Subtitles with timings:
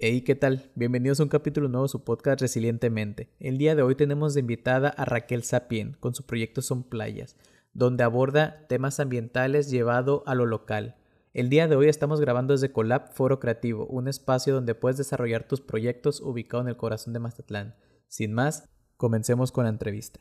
[0.00, 0.70] Hey, ¿qué tal?
[0.76, 3.30] Bienvenidos a un capítulo nuevo de su podcast Resilientemente.
[3.40, 7.36] El día de hoy tenemos de invitada a Raquel Sapien con su proyecto Son Playas,
[7.72, 10.94] donde aborda temas ambientales llevado a lo local.
[11.34, 15.48] El día de hoy estamos grabando desde Colab Foro Creativo, un espacio donde puedes desarrollar
[15.48, 17.74] tus proyectos ubicado en el corazón de Mazatlán.
[18.06, 20.20] Sin más, comencemos con la entrevista.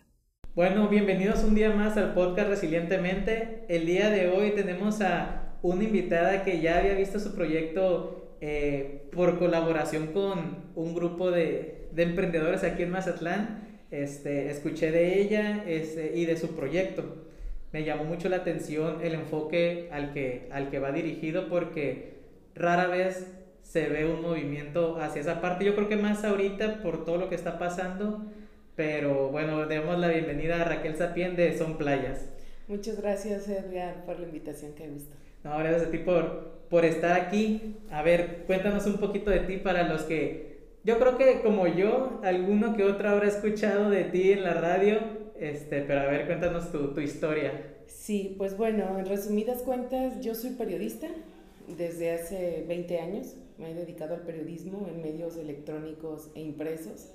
[0.55, 3.67] Bueno, bienvenidos un día más al podcast Resilientemente.
[3.69, 9.07] El día de hoy tenemos a una invitada que ya había visto su proyecto eh,
[9.11, 13.67] por colaboración con un grupo de, de, emprendedores aquí en Mazatlán.
[13.89, 17.03] Este, escuché de ella este, y de su proyecto.
[17.71, 22.17] Me llamó mucho la atención el enfoque al que, al que va dirigido porque
[22.55, 23.27] rara vez
[23.61, 25.65] se ve un movimiento hacia esa parte.
[25.65, 28.25] Yo creo que más ahorita por todo lo que está pasando.
[28.75, 32.29] Pero bueno, demos la bienvenida a Raquel Sapien de Son Playas.
[32.67, 35.15] Muchas gracias, Edgar, por la invitación que he visto.
[35.43, 37.75] No, gracias a ti por, por estar aquí.
[37.91, 42.19] A ver, cuéntanos un poquito de ti para los que, yo creo que como yo,
[42.23, 44.99] alguno que otro habrá escuchado de ti en la radio,
[45.39, 47.75] este, pero a ver, cuéntanos tu, tu historia.
[47.87, 51.07] Sí, pues bueno, en resumidas cuentas, yo soy periodista
[51.77, 53.35] desde hace 20 años.
[53.57, 57.11] Me he dedicado al periodismo en medios electrónicos e impresos.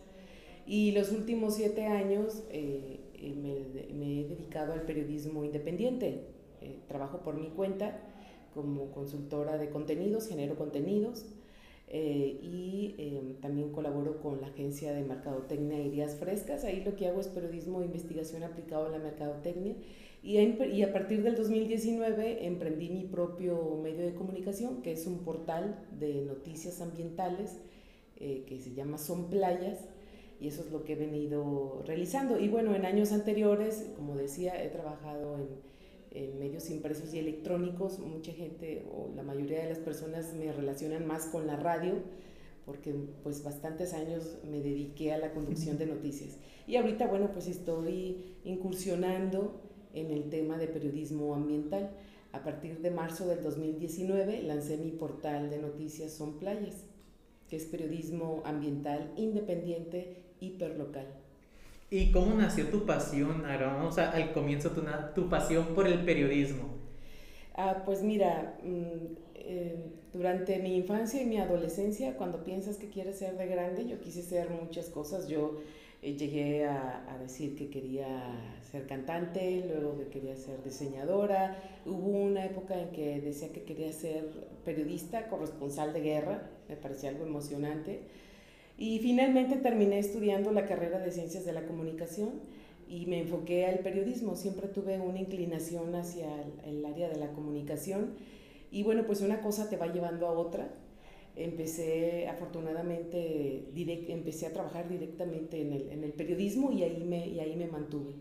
[0.67, 6.20] Y los últimos siete años eh, me, me, he dedicado al periodismo independiente.
[6.61, 7.98] Eh, trabajo por mi cuenta
[8.55, 11.27] como consultora de contenidos, genero contenidos
[11.89, 16.64] eh, y eh, también colaboro con la agencia de mercadotecnia Ideas Frescas.
[16.64, 19.75] Ahí lo que hago es periodismo de investigación aplicado a la mercadotecnia
[20.23, 25.19] y, y a partir del 2019 emprendí mi propio medio de comunicación que es un
[25.19, 27.58] portal de noticias ambientales
[28.17, 29.80] eh, que se llama Son Playas
[30.41, 32.39] y eso es lo que he venido realizando.
[32.39, 35.48] Y bueno, en años anteriores, como decía, he trabajado en
[36.14, 41.06] en medios impresos y electrónicos, mucha gente o la mayoría de las personas me relacionan
[41.06, 41.94] más con la radio
[42.64, 46.38] porque pues bastantes años me dediqué a la conducción de noticias.
[46.66, 49.60] Y ahorita, bueno, pues estoy incursionando
[49.94, 51.90] en el tema de periodismo ambiental.
[52.33, 56.84] A partir de marzo del 2019 lancé mi portal de noticias Son Playas,
[57.48, 61.21] que es periodismo ambiental independiente hiperlocal.
[61.92, 63.45] ¿Y cómo nació tu pasión?
[63.45, 64.80] Ahora vamos al comienzo, tu,
[65.14, 66.70] tu pasión por el periodismo.
[67.55, 69.77] Ah, pues mira, mm, eh,
[70.11, 74.23] durante mi infancia y mi adolescencia, cuando piensas que quieres ser de grande, yo quise
[74.23, 75.29] ser muchas cosas.
[75.29, 75.61] Yo
[76.01, 78.08] eh, llegué a, a, decir que quería
[78.70, 81.58] ser cantante, luego que quería ser diseñadora.
[81.85, 84.31] Hubo una época en que decía que quería ser
[84.64, 88.01] periodista, corresponsal de guerra, me parecía algo emocionante.
[88.78, 92.30] Y finalmente terminé estudiando la carrera de Ciencias de la Comunicación
[92.88, 94.36] y me enfoqué al periodismo.
[94.36, 96.28] Siempre tuve una inclinación hacia
[96.66, 98.14] el, área de la comunicación
[98.70, 100.68] y bueno, pues una cosa te va llevando a otra.
[101.36, 107.27] Empecé, afortunadamente, direct, empecé a trabajar directamente en el, en el periodismo y ahí me,
[107.28, 108.12] y ahí me mantuve.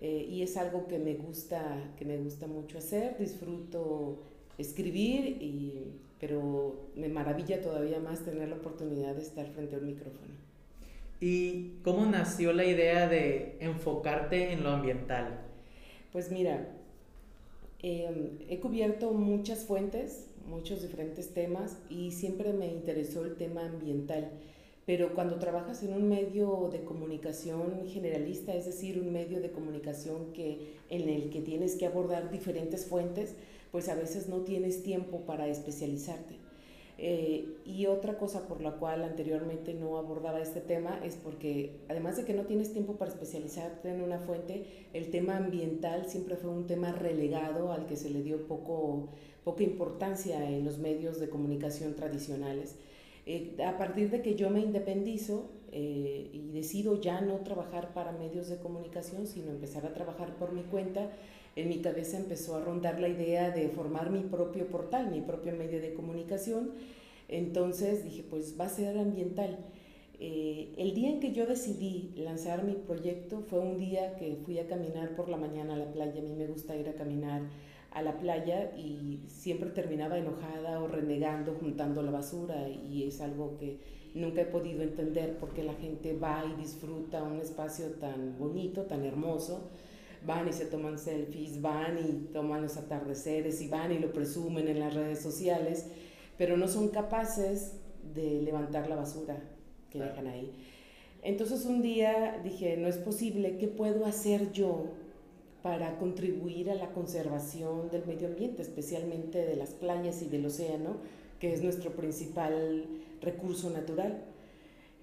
[0.00, 4.18] Eh, y es algo que me, gusta, que me gusta mucho hacer, disfruto
[4.58, 9.86] escribir y pero me maravilla todavía más tener la oportunidad de estar frente a un
[9.86, 10.34] micrófono.
[11.20, 15.40] ¿Y cómo nació la idea de enfocarte en lo ambiental?
[16.12, 16.68] Pues mira,
[17.82, 24.30] em, he cubierto muchas fuentes, muchos diferentes temas y siempre me interesó el tema ambiental.
[24.86, 30.32] Pero cuando trabajas en un medio de comunicación generalista, es decir, un medio de comunicación
[30.34, 33.34] que, en el que tienes que abordar diferentes fuentes,
[33.74, 36.36] pues a veces no tienes tiempo para especializarte.
[36.96, 42.16] Eh, y otra cosa por la cual anteriormente no abordaba este tema es porque además
[42.16, 46.50] de que no tienes tiempo para especializarte en una fuente, el tema ambiental siempre fue
[46.50, 49.08] un tema relegado al que se le dio poco,
[49.42, 52.76] poca importancia en los medios de comunicación tradicionales.
[53.26, 58.12] Eh, a partir de que yo me independizo eh, y decido ya no trabajar para
[58.12, 61.10] medios de comunicación, sino empezar a trabajar por mi cuenta,
[61.56, 65.54] en mi cabeza empezó a rondar la idea de formar mi propio portal, mi propio
[65.54, 66.72] medio de comunicación.
[67.28, 69.58] Entonces dije, pues va a ser ambiental.
[70.18, 74.58] Eh, el día en que yo decidí lanzar mi proyecto fue un día que fui
[74.58, 76.20] a caminar por la mañana a la playa.
[76.20, 77.42] A mí me gusta ir a caminar
[77.92, 83.56] a la playa y siempre terminaba enojada o renegando, juntando la basura y es algo
[83.58, 83.78] que
[84.14, 89.04] nunca he podido entender porque la gente va y disfruta un espacio tan bonito, tan
[89.04, 89.70] hermoso
[90.26, 94.68] van y se toman selfies, van y toman los atardeceres y van y lo presumen
[94.68, 95.86] en las redes sociales,
[96.38, 97.72] pero no son capaces
[98.14, 99.36] de levantar la basura
[99.90, 100.52] que dejan ahí.
[101.22, 104.90] Entonces un día dije, no es posible, ¿qué puedo hacer yo
[105.64, 110.96] para contribuir a la conservación del medio ambiente, especialmente de las playas y del océano,
[111.40, 112.84] que es nuestro principal
[113.22, 114.24] recurso natural.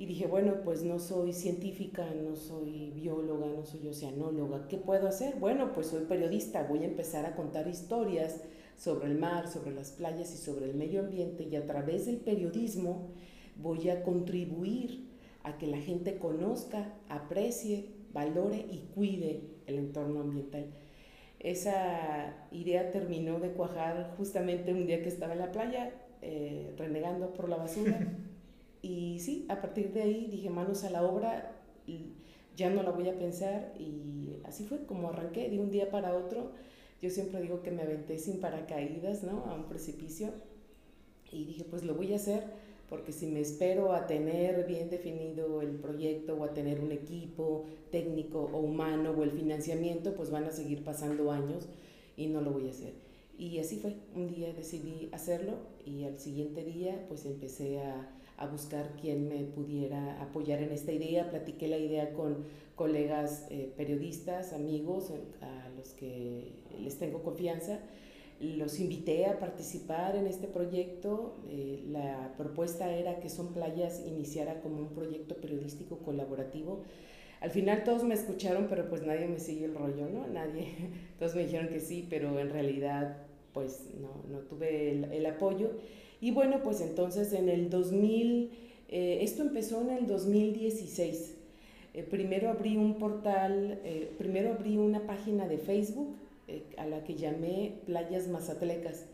[0.02, 5.08] Y dije, bueno, pues no soy científica, no soy bióloga, no soy oceanóloga, ¿qué puedo
[5.08, 5.36] hacer?
[5.36, 8.42] Bueno, pues soy periodista, voy a empezar a contar historias
[8.76, 12.18] sobre el mar, sobre las playas y sobre el medio ambiente y a través del
[12.18, 13.12] periodismo
[13.58, 15.08] voy a contribuir
[15.44, 20.66] a que la gente conozca, aprecie, valore y cuide el entorno ambiental.
[21.38, 25.94] Esa idea terminó de cuajar justamente un día que estaba en la playa,
[26.24, 28.00] eh, renegando por la basura.
[28.82, 31.56] y sí, a partir de ahí dije manos a la obra,
[32.56, 36.16] ya no la voy a pensar y así fue como arranqué de un día para
[36.16, 36.52] otro.
[37.02, 39.46] Yo siempre digo que me aventé sin paracaídas, ¿no?
[39.46, 40.30] A un precipicio
[41.32, 42.44] y dije, pues lo voy a hacer
[42.90, 47.64] porque si me espero a tener bien definido el proyecto o a tener un equipo
[47.90, 51.70] técnico o humano o el financiamiento, pues van a seguir pasando años
[52.18, 52.94] y no lo voy a hacer.
[53.38, 55.54] Y así fue, un día decidí hacerlo
[55.86, 58.10] y al siguiente día pues empecé a,
[58.42, 62.46] a buscar quién me pudiera apoyar en esta idea, platiqué la idea con
[62.76, 65.12] colegas eh, periodistas, amigos
[65.42, 67.80] a los que les tengo confianza
[68.42, 71.38] los invité a participar en este proyecto.
[71.48, 76.82] Eh, la propuesta era que Son Playas iniciara como un proyecto periodístico colaborativo.
[77.40, 80.28] Al final todos me escucharon, pero pues nadie me siguió el rollo, ¿no?
[80.28, 80.74] Nadie,
[81.20, 83.18] todos me dijeron que sí, pero en realidad
[83.54, 85.72] pues no, no tuve el, apoyo.
[86.22, 88.52] Y bueno, pues entonces en el 2000,
[88.90, 91.36] eh, esto empezó en el 2016.
[91.94, 93.80] Eh, primero abrí un portal,
[94.18, 96.16] primero abrí una página de Facebook
[96.52, 99.06] eh, a la que llamé Playas Mazatlecas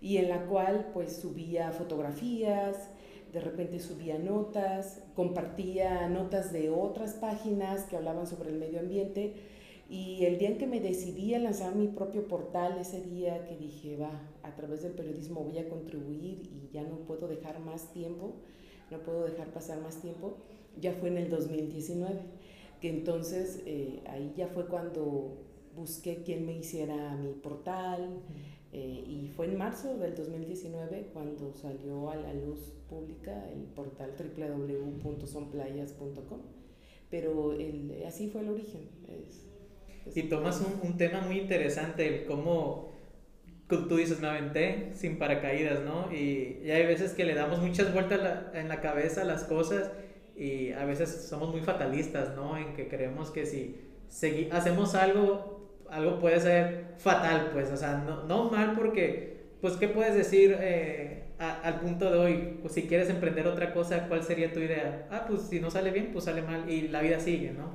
[0.00, 2.90] y en la cual pues subía fotografías,
[3.32, 9.34] de repente subía notas, compartía notas de otras páginas que hablaban sobre el medio ambiente
[9.88, 13.56] y el día en que me decidí a lanzar mi propio portal, ese día que
[13.56, 17.92] dije, va, a través del periodismo voy a contribuir y ya no puedo dejar más
[17.92, 18.34] tiempo,
[18.90, 20.38] no puedo dejar pasar más tiempo,
[20.80, 22.18] ya fue en el 2019,
[22.80, 25.36] que entonces eh, ahí ya fue cuando
[25.76, 28.22] busqué quién me hiciera mi portal
[28.72, 34.16] eh, y fue en marzo del 2019 cuando salió a la luz pública el portal
[34.18, 36.40] www.sonplayas.com.
[37.08, 38.88] Pero el, así fue el origen.
[40.14, 42.92] Y tomas un, un, tema muy interesante, cómo
[43.68, 46.12] tú dices, me aventé sin paracaídas, ¿no?
[46.12, 48.20] Y, y hay veces que le damos muchas vueltas
[48.54, 49.90] en la cabeza a las cosas
[50.36, 52.56] y a veces somos muy fatalistas, ¿no?
[52.56, 53.76] En que creemos que si
[54.52, 55.56] hacemos algo
[55.90, 60.56] algo puede ser fatal, pues, o sea, no, no mal porque, pues, ¿qué puedes decir
[60.60, 62.58] eh, al punto de hoy?
[62.60, 65.06] Pues, si quieres emprender otra cosa, ¿cuál sería tu idea?
[65.10, 67.74] Ah, pues, si no sale bien, pues sale mal y la vida sigue, ¿no?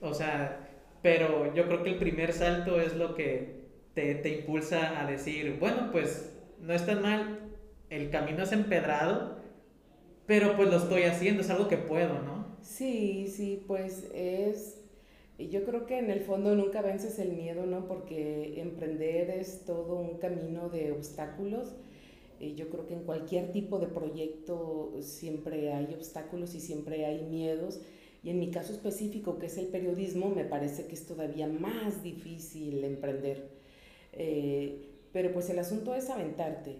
[0.00, 0.68] O sea,
[1.02, 3.62] pero yo creo que el primer salto es lo que
[3.94, 7.40] te, te impulsa a decir, bueno, pues, no es tan mal,
[7.90, 9.36] el camino es empedrado,
[10.26, 12.56] pero pues lo estoy haciendo, es algo que puedo, ¿no?
[12.62, 14.82] Sí, sí, pues es
[15.38, 17.86] yo creo que en el fondo nunca vences el miedo, ¿no?
[17.86, 21.74] Porque emprender es todo un camino de obstáculos.
[22.40, 27.80] Yo creo que en cualquier tipo de proyecto siempre hay obstáculos y siempre hay miedos.
[28.22, 32.02] Y en mi caso específico, que es el periodismo, me parece que es todavía más
[32.02, 33.48] difícil emprender.
[34.12, 36.76] Eh, pero pues el asunto es aventarte.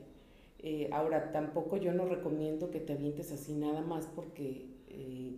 [0.61, 5.35] Eh, ahora, tampoco yo no recomiendo que te avientes así nada más porque eh,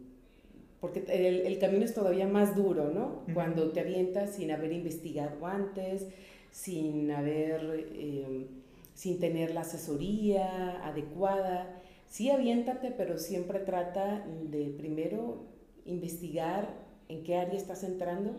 [0.84, 3.22] porque el, camino es todavía más duro, ¿no?
[3.32, 6.08] Cuando te avientas sin haber investigado antes,
[6.50, 8.48] sin haber, eh,
[8.92, 11.80] sin tener la asesoría adecuada.
[12.06, 15.46] Sí, aviéntate, pero siempre trata de primero
[15.84, 16.68] investigar
[17.08, 18.32] en qué área estás entrando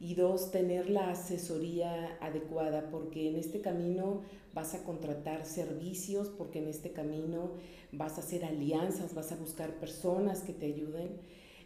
[0.00, 6.58] y dos, tener la asesoría adecuada, porque en este camino vas a contratar servicios, porque
[6.58, 7.52] en este camino
[7.92, 11.08] vas a hacer alianzas, vas a buscar personas que te ayuden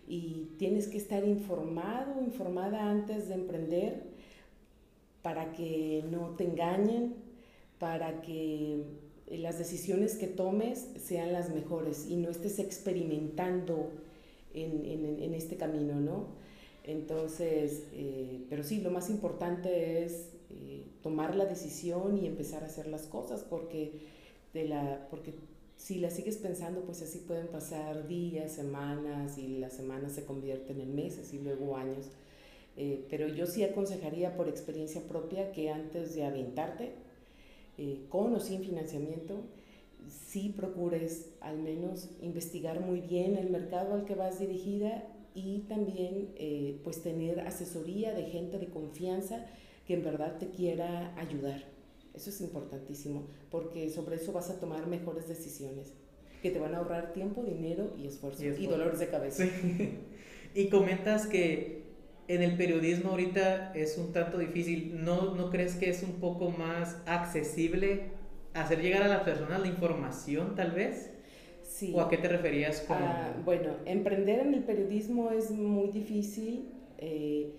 [0.06, 4.04] y tienes que estar informado, informada antes de emprender
[5.22, 7.16] para que no te engañen,
[7.78, 8.84] para que
[9.30, 13.90] las decisiones que tomes sean las mejores y no estés experimentando
[14.64, 16.26] en, este camino, ¿no?
[16.84, 22.66] Entonces, eh, pero sí, lo más importante es eh, tomar la decisión y empezar a
[22.66, 23.92] hacer las cosas porque,
[24.54, 25.34] de la, porque
[25.78, 30.80] si la sigues pensando, pues así pueden pasar días, semanas y las semanas se convierten
[30.80, 32.06] en meses y luego años.
[32.76, 36.92] Eh, pero yo sí aconsejaría por experiencia propia que antes de aventarte,
[37.76, 39.40] eh, con o sin financiamiento,
[40.10, 46.30] sí procures al menos investigar muy bien el mercado al que vas dirigida y también
[46.36, 49.46] eh, pues tener asesoría de gente de confianza
[49.86, 51.64] que en verdad te quiera ayudar.
[52.14, 55.94] Eso es importantísimo, porque sobre eso vas a tomar mejores decisiones.
[56.42, 59.44] que te van a ahorrar tiempo, dinero y esfuerzo y, dolores de cabeza.
[60.54, 61.82] y comentas que
[62.28, 65.02] en el periodismo ahorita es un tanto difícil.
[65.04, 68.17] ¿No, ¿No crees que es un poco más accesible
[68.62, 71.10] hacer llegar a las personas la información tal vez?
[71.62, 71.92] Sí.
[71.94, 72.96] ¿O a qué te referías con...?
[72.96, 77.54] Ah, bueno, emprender en el periodismo es muy difícil eh,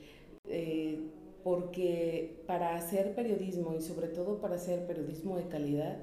[0.48, 1.00] eh,
[1.44, 5.98] porque para hacer periodismo y sobre todo para hacer periodismo de calidad,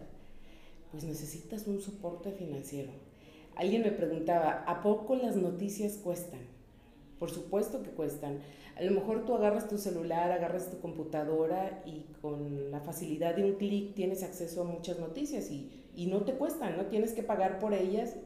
[0.91, 2.91] pues necesitas un soporte financiero.
[3.55, 6.41] Alguien me preguntaba, ¿a poco las noticias cuestan?
[7.19, 8.41] Por supuesto que cuestan.
[8.77, 13.45] A lo mejor tú agarras tu celular, agarras tu computadora y con la facilidad de
[13.45, 17.23] un clic tienes acceso a muchas noticias y, y, no te cuestan, no tienes que
[17.23, 18.17] pagar por ellas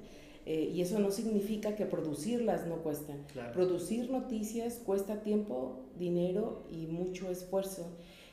[0.46, 3.24] eh, y eso no significa que producirlas no cuestan.
[3.52, 7.86] Producir noticias cuesta tiempo, dinero y mucho esfuerzo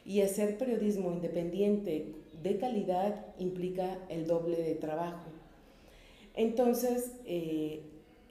[0.05, 5.25] y hacer periodismo independiente de calidad implica el doble de trabajo.
[6.33, 7.81] Entonces, eh,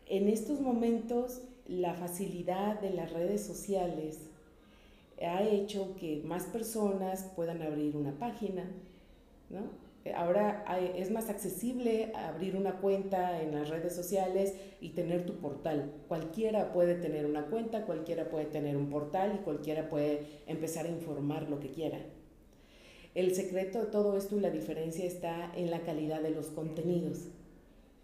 [0.06, 4.30] en estos momentos la facilidad de las redes sociales
[5.22, 8.64] ha hecho que más personas puedan abrir una página,
[9.50, 9.86] ¿no?
[10.14, 10.64] Ahora
[10.96, 15.90] es más accesible abrir una cuenta en las redes sociales y tener tu portal.
[16.06, 20.90] Cualquiera puede tener una cuenta, cualquiera puede tener un portal y cualquiera puede empezar a
[20.90, 21.98] informar lo que quiera.
[23.16, 27.28] El secreto de todo esto y la diferencia está en la calidad de los contenidos.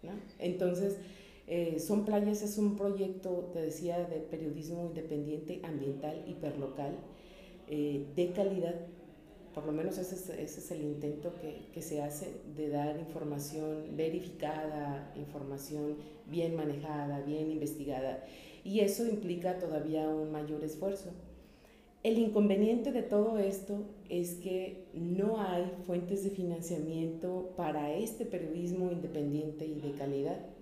[0.01, 0.11] ¿no?
[0.39, 0.97] Entonces,
[1.47, 6.95] eh, Son Playas es un proyecto, te decía, de periodismo independiente, ambiental, hiperlocal,
[7.67, 8.75] eh, de calidad.
[9.53, 12.97] Por lo menos ese es, ese es el intento que, que, se hace de dar
[12.97, 18.23] información verificada, información bien manejada, bien investigada.
[18.63, 21.11] Y eso implica todavía un mayor esfuerzo.
[22.03, 28.91] El inconveniente de todo esto es que no hay fuentes de financiamiento para este periodismo
[28.91, 30.52] independiente y de calidad.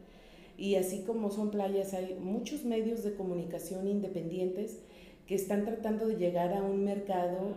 [0.61, 4.77] Y así como son playas, hay muchos medios de comunicación independientes
[5.25, 7.55] que están tratando de llegar a un mercado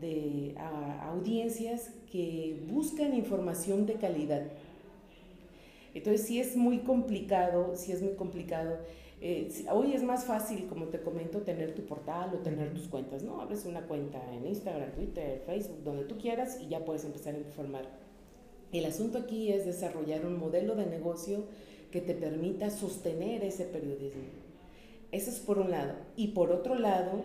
[0.00, 0.56] de
[1.02, 4.42] audiencias que buscan información de calidad.
[5.94, 8.78] Entonces sí es muy complicado, sí es muy complicado.
[9.20, 13.22] Eh, hoy es más fácil, como te comento, tener tu portal o tener tus cuentas,
[13.22, 13.40] ¿no?
[13.40, 17.38] Abres una cuenta en Instagram, Twitter, Facebook, donde tú quieras y ya puedes empezar a
[17.38, 17.84] informar.
[18.72, 21.44] El asunto aquí es desarrollar un modelo de negocio
[21.90, 24.22] que te permita sostener ese periodismo.
[25.12, 25.94] Eso es por un lado.
[26.16, 27.24] Y por otro lado,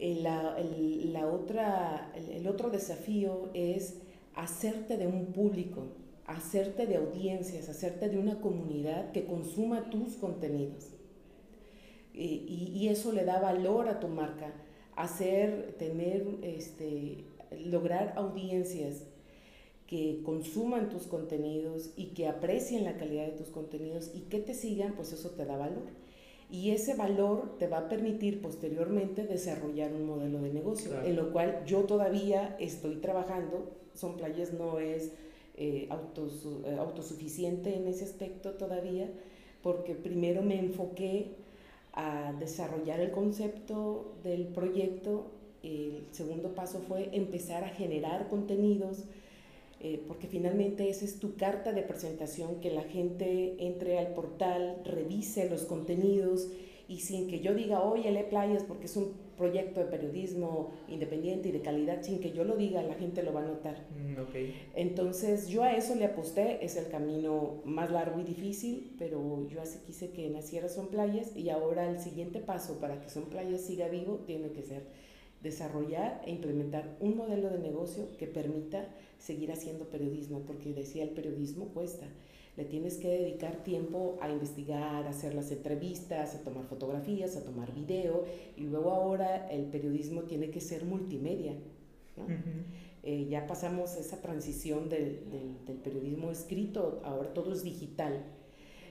[0.00, 3.98] la, el, la otra, el, otro desafío es
[4.34, 5.84] hacerte de un público,
[6.26, 10.88] hacerte de audiencias, hacerte de una comunidad que consuma tus contenidos.
[12.12, 14.50] Y, y, eso le da valor a tu marca,
[14.96, 19.02] hacer, tener, este, lograr audiencias
[19.86, 24.54] que consuman tus contenidos y que aprecien la calidad de tus contenidos y que te
[24.54, 25.84] sigan, pues eso te da valor.
[26.50, 31.32] Y ese valor te va a permitir posteriormente desarrollar un modelo de negocio, en lo
[31.32, 33.72] cual yo todavía estoy trabajando.
[33.94, 35.12] Son Playas no es
[35.56, 39.08] eh, eh, autosuficiente en ese aspecto todavía,
[39.62, 41.32] porque primero me enfoqué
[41.92, 45.26] a desarrollar el concepto del proyecto.
[45.62, 49.04] El segundo paso fue empezar a generar contenidos
[49.80, 54.80] eh, porque finalmente esa es tu carta de presentación, que la gente entre al portal,
[54.84, 56.48] revise los contenidos
[56.88, 61.48] y sin que yo diga, oye, lee playas porque es un proyecto de periodismo independiente
[61.48, 63.84] y de calidad, sin que yo lo diga, la gente lo va a notar.
[63.90, 64.16] Mm,
[64.74, 69.60] Entonces yo a eso le aposté, es el camino más largo y difícil, pero yo
[69.60, 73.60] así quise que naciera Son Playas y ahora el siguiente paso para que Son Playas
[73.60, 74.84] siga vivo tiene que ser
[75.42, 78.88] desarrollar e implementar un modelo de negocio que permita
[79.18, 82.06] seguir haciendo periodismo, porque decía el periodismo cuesta.
[82.56, 87.44] Le tienes que dedicar tiempo a investigar, a hacer las entrevistas, a tomar fotografías, a
[87.44, 88.24] tomar video,
[88.56, 91.54] y luego ahora el periodismo tiene que ser multimedia.
[93.02, 95.20] Eh, ya pasamos esa transición del,
[95.66, 98.24] del, periodismo escrito, ahora todo es digital.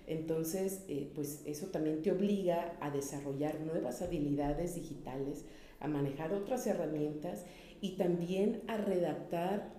[0.08, 5.44] Entonces, eh, pues eso también te obliga a desarrollar nuevas habilidades digitales,
[5.86, 7.46] a manejar otras herramientas
[7.82, 9.74] y también a redactar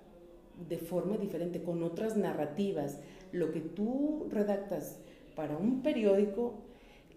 [0.69, 2.99] de forma diferente, con otras narrativas.
[3.33, 4.99] Lo que tú redactas
[5.35, 6.55] para un periódico,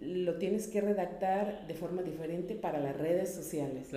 [0.01, 3.89] lo tienes que redactar de forma diferente para las redes sociales.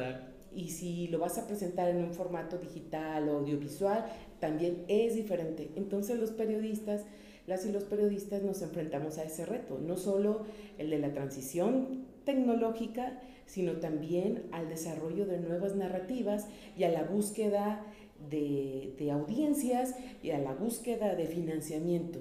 [0.54, 4.04] Y si lo vas a presentar en un formato digital o audiovisual,
[4.38, 5.70] también es diferente.
[5.76, 7.04] Entonces los periodistas,
[7.46, 10.42] las y los periodistas nos enfrentamos a ese reto, no solo
[10.78, 13.18] el de la transición tecnológica,
[13.52, 17.84] sino también al desarrollo de nuevas narrativas y a la búsqueda
[18.30, 22.20] de, audiencias y a la búsqueda de financiamiento.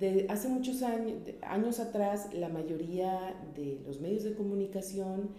[0.00, 5.30] de hace muchos años, años atrás, la mayoría de los medios de comunicación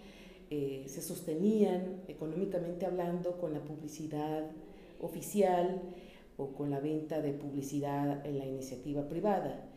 [0.48, 4.50] eh, se sostenían económicamente hablando con la publicidad
[4.98, 5.82] oficial
[6.38, 9.71] o con la venta de publicidad en la iniciativa privada.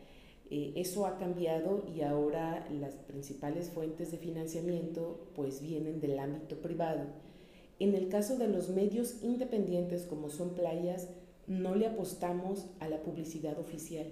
[0.50, 6.56] Eh, eso ha cambiado y ahora las principales fuentes de financiamiento pues vienen del ámbito
[6.56, 7.02] privado.
[7.78, 11.08] En el caso de los medios independientes como son playas,
[11.46, 14.06] no le apostamos a la publicidad oficial.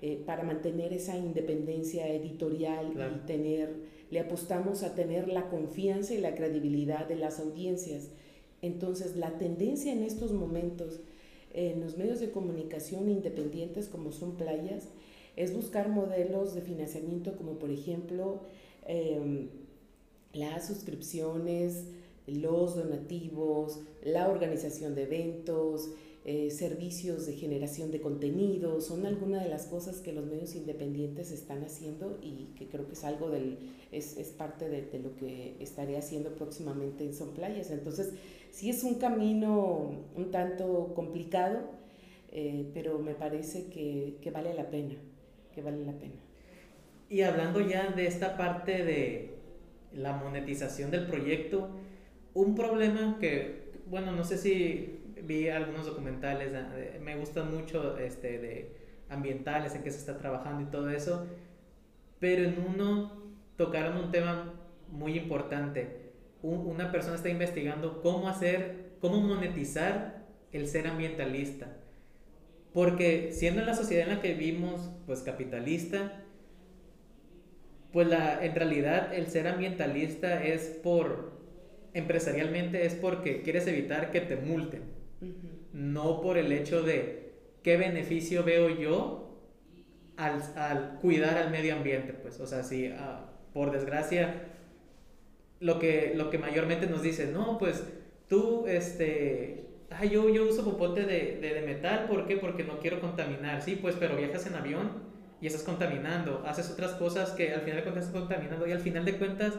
[0.00, 3.74] Eh, para mantener esa independencia editorial y tener,
[4.10, 8.10] le apostamos a tener la confianza y la credibilidad de las audiencias.
[8.62, 11.00] Entonces, la tendencia en estos momentos
[11.54, 14.88] en los medios de comunicación independientes como son playas
[15.36, 18.40] es buscar modelos de financiamiento como por ejemplo
[18.86, 19.48] em,
[20.32, 21.84] las suscripciones,
[22.26, 25.90] los donativos, la organización de eventos,
[26.24, 31.30] eh, servicios de generación de contenido, son algunas de las cosas que los medios independientes
[31.30, 33.56] están haciendo y que creo que es algo del,
[33.92, 37.70] es, es parte de, de, lo que estaré haciendo próximamente en Son Playas.
[37.70, 38.10] Entonces,
[38.58, 41.60] sí es un camino un tanto complicado,
[42.32, 44.96] eh, pero me parece que, que vale la pena,
[45.54, 46.16] que vale la pena.
[47.08, 49.36] Y hablando ya de esta parte de
[49.92, 51.68] la monetización del proyecto,
[52.34, 58.40] un problema que, bueno, no sé si vi algunos documentales, eh, me gustan mucho este,
[58.40, 58.72] de
[59.08, 61.28] ambientales, en que se está trabajando y todo eso,
[62.18, 63.22] pero en uno
[63.56, 64.52] tocaron un tema
[64.90, 66.07] muy importante.
[66.42, 71.76] Una persona está investigando cómo hacer, cómo monetizar el ser ambientalista.
[72.72, 76.24] Porque siendo en la sociedad en la que vivimos, pues capitalista,
[77.92, 81.40] pues la, en realidad el ser ambientalista es por,
[81.94, 84.82] empresarialmente es porque quieres evitar que te multen.
[85.72, 89.40] No por el hecho de qué beneficio veo yo
[90.16, 94.42] al, cuidar al medio ambiente, pues, o sea, si ah, por desgracia
[95.60, 97.84] lo que, lo que mayormente nos dicen, no, pues
[98.28, 99.66] tú, este,
[100.10, 102.36] yo, yo uso popote de, de, metal, ¿por qué?
[102.36, 105.02] Porque no quiero contaminar, sí, pues, pero viajas en avión
[105.40, 108.80] y estás contaminando, haces otras cosas que al final de cuentas estás contaminando y al
[108.80, 109.54] final de cuentas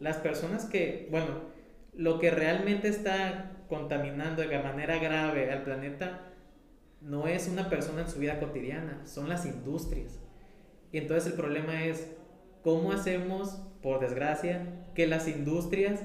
[0.00, 1.52] las personas que, bueno,
[1.94, 6.28] lo que realmente está contaminando de manera grave al planeta
[7.00, 10.20] no es una persona en su vida cotidiana, son las industrias.
[10.92, 12.12] Y entonces el problema es
[12.62, 16.00] cómo hacemos, por desgracia, que las industrias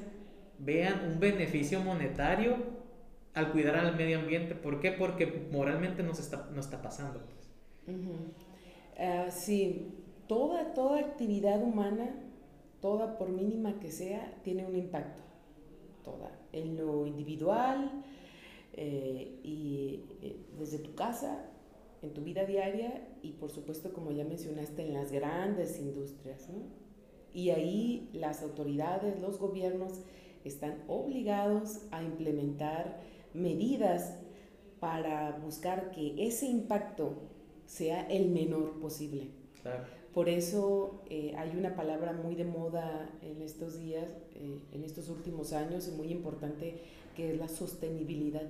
[0.60, 2.56] vean un beneficio monetario
[3.34, 4.56] al cuidar al medio ambiente.
[4.56, 4.92] ¿Por qué?
[4.92, 7.22] Porque moralmente nos está, no está pasando.
[7.86, 7.98] Pues.
[8.98, 9.94] Ah, sí,
[10.28, 12.10] toda, toda actividad humana,
[12.82, 15.22] toda por mínima que sea, tiene un impacto.
[16.04, 18.04] Toda en lo individual
[18.74, 21.46] eh, y eh, desde tu casa,
[22.02, 26.50] en tu vida diaria y por supuesto, como ya mencionaste, en las grandes industrias.
[27.38, 29.94] Y ahí las autoridades, los gobiernos
[30.44, 33.00] están obligados a implementar
[33.36, 34.16] medidas
[34.80, 37.14] para buscar que ese impacto
[37.68, 39.28] sea el menor posible.
[40.16, 45.08] Por eso eh, hay una palabra muy de moda en estos días, eh, en estos
[45.08, 46.82] últimos años, y muy importante,
[47.16, 48.50] que es la sostenibilidad.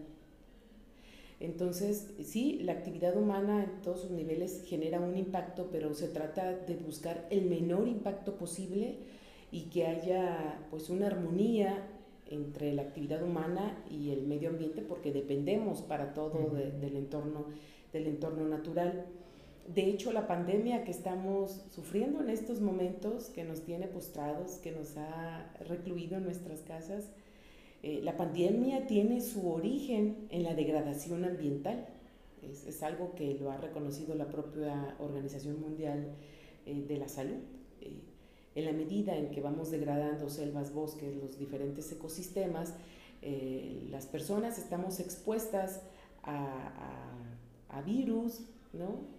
[1.40, 6.52] Entonces, sí, la actividad humana en todos sus niveles genera un impacto, pero se trata
[6.54, 8.98] de buscar el menor impacto posible
[9.52, 11.88] y que haya pues una armonía
[12.30, 17.46] entre la actividad humana y el medio ambiente, porque dependemos para todo del, entorno,
[17.94, 19.06] del entorno natural.
[19.74, 24.72] De hecho, la pandemia que estamos sufriendo en estos momentos, que nos tiene postrados, que
[24.72, 27.12] nos ha recluido en nuestras casas,
[27.88, 31.88] eh, la pandemia tiene su origen en la degradación ambiental.
[32.42, 36.14] Es, algo que lo ha reconocido la propia Organización Mundial
[36.66, 37.38] eh, de la Salud.
[37.80, 38.02] Eh,
[38.56, 42.74] en la medida en que vamos degradando selvas, bosques, los diferentes ecosistemas,
[43.90, 45.82] las personas estamos expuestas
[46.24, 47.14] a,
[47.70, 48.42] a, a virus,
[48.74, 49.17] ¿no?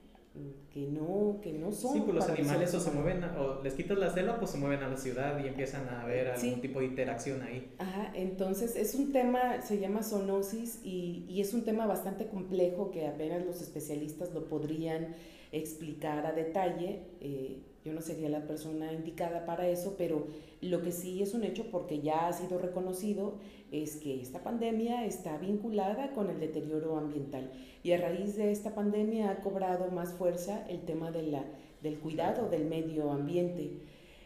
[0.72, 1.94] Que no, que no son.
[1.94, 4.82] Sí, pues los animales o se mueven, o les quitas la selva, pues se mueven
[4.82, 7.72] a la ciudad y empiezan a ver algún tipo de interacción ahí.
[7.78, 12.90] Ajá, entonces es un tema, se llama zoonosis y, y, es un tema bastante complejo
[12.90, 15.14] que apenas los especialistas lo podrían
[15.52, 17.02] explicar a detalle.
[17.20, 20.26] Eh, yo no sería la persona indicada para eso, pero
[20.60, 23.38] lo que sí es un hecho porque ya ha sido reconocido
[23.72, 27.50] es que esta pandemia está vinculada con el deterioro ambiental
[27.82, 31.44] y a raíz de esta pandemia ha cobrado más fuerza el tema de la,
[31.82, 33.72] del cuidado del medio ambiente.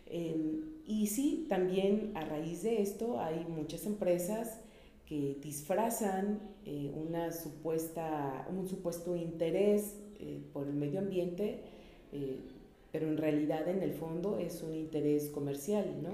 [0.06, 4.60] Em, y sí, también a raíz de esto hay muchas empresas
[5.06, 11.60] que disfrazan eh, una supuesta, un supuesto interés eh, por el medio ambiente,
[12.12, 12.38] eh,
[12.92, 16.10] pero en realidad en el fondo es un interés comercial, ¿no?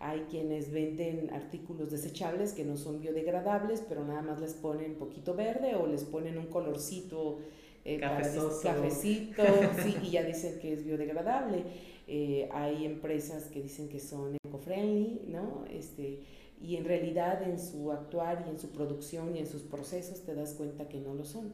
[0.00, 5.34] Hay quienes venden artículos desechables que no son biodegradables, pero nada más les ponen poquito
[5.34, 7.38] verde o les ponen un colorcito
[7.84, 8.50] eh, cafecito,
[9.82, 11.64] sí, y ya dicen que es biodegradable.
[12.08, 15.64] Eh, hay empresas que dicen que son eco-friendly, ¿no?
[15.70, 16.20] Este,
[16.60, 20.34] y en realidad en su actuar y en su producción y en sus procesos te
[20.34, 21.52] das cuenta que no lo son.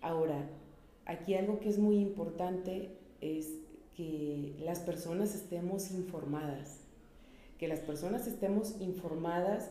[0.00, 0.48] Ahora,
[1.06, 2.90] aquí algo que es muy importante
[3.24, 3.48] es
[3.96, 6.80] que las personas estemos informadas,
[7.58, 9.70] que las personas estemos informadas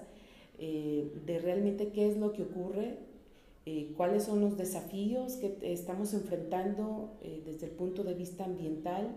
[0.60, 2.98] eh, de realmente qué es lo que ocurre
[3.66, 9.16] eh, cuáles son los desafíos que estamos enfrentando eh, desde el punto de vista ambiental,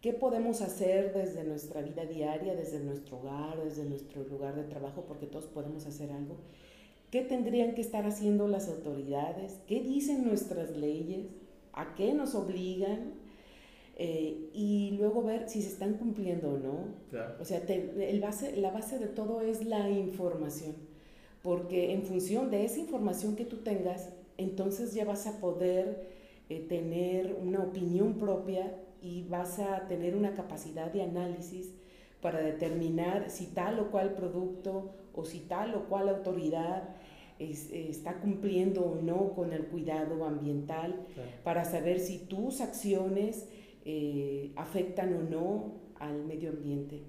[0.00, 5.04] qué podemos hacer desde nuestra vida diaria, desde nuestro hogar, desde nuestro lugar de trabajo,
[5.08, 6.36] porque todos podemos hacer algo,
[7.10, 11.26] qué tendrían que estar haciendo las autoridades, qué dicen nuestras leyes,
[11.72, 13.14] a qué nos obligan,
[13.96, 16.78] eh, y luego ver si se están cumpliendo o no.
[17.40, 20.74] O sea, el base, la base de todo es la información
[21.46, 26.08] porque en función de esa información que tú tengas, entonces ya vas a poder
[26.48, 31.70] eh, tener una opinión propia y vas a tener una capacidad de análisis
[32.20, 36.96] para determinar si tal o cual producto o si tal o cual autoridad
[37.38, 41.06] está cumpliendo o no con el cuidado ambiental,
[41.44, 43.46] para saber si tus acciones
[43.86, 47.00] eh, afectan o no al medio ambiente.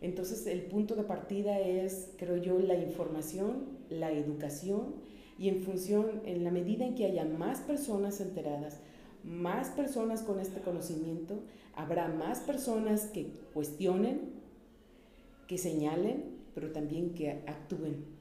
[0.00, 4.94] Entonces el punto de partida es, creo yo, la información la educación
[5.38, 8.80] y en función, en la medida en que haya más personas enteradas,
[9.24, 11.40] más personas con este conocimiento,
[11.74, 14.32] habrá más personas que cuestionen,
[15.46, 18.17] que señalen, pero también que actúen.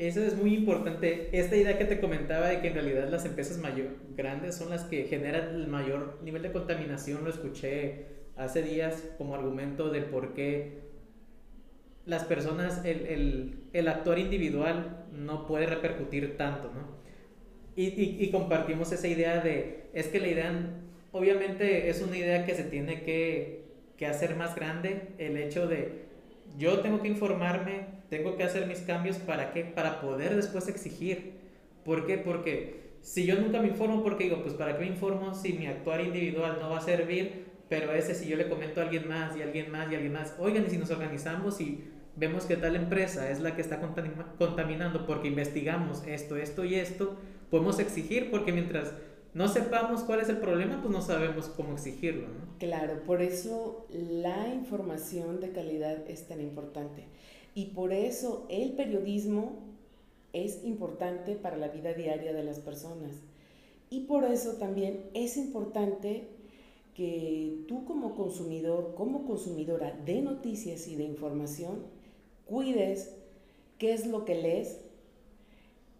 [0.00, 1.28] Eso es muy importante.
[1.30, 4.84] Esta idea que te comentaba de que en realidad las empresas mayor, grandes son las
[4.84, 10.32] que generan el mayor nivel de contaminación, lo escuché hace días como argumento del por
[10.32, 10.78] qué
[12.06, 16.96] las personas, el, el, el, actuar individual no puede repercutir tanto, ¿no?
[17.76, 20.52] Y, y, y, compartimos esa idea de, es que la idea,
[21.12, 23.66] obviamente es una idea que se tiene que,
[23.98, 26.06] que hacer más grande, el hecho de,
[26.56, 29.64] yo tengo que informarme, tengo que hacer mis cambios, ¿para qué?
[29.64, 31.34] Para poder después exigir.
[31.84, 32.18] ¿Por qué?
[32.18, 35.66] Porque si yo nunca me informo, porque digo, pues ¿para qué me informo si mi
[35.66, 37.46] actuar individual no va a servir?
[37.68, 39.98] Pero ese si yo le comento a alguien más y a alguien más y a
[39.98, 41.84] alguien más, oigan, y si nos organizamos y
[42.16, 43.80] vemos que tal empresa es la que está
[44.38, 47.16] contaminando porque investigamos esto, esto y esto,
[47.48, 48.92] podemos exigir porque mientras
[49.32, 52.26] no sepamos cuál es el problema, pues no sabemos cómo exigirlo.
[52.26, 52.58] ¿no?
[52.58, 57.04] Claro, por eso la información de calidad es tan importante.
[57.54, 59.70] Y por eso el periodismo
[60.32, 63.12] es importante para la vida diaria de las personas.
[63.90, 66.28] Y por eso también es importante
[66.94, 71.82] que tú como consumidor, como consumidora de noticias y de información,
[72.46, 73.14] cuides
[73.78, 74.80] qué es lo que lees,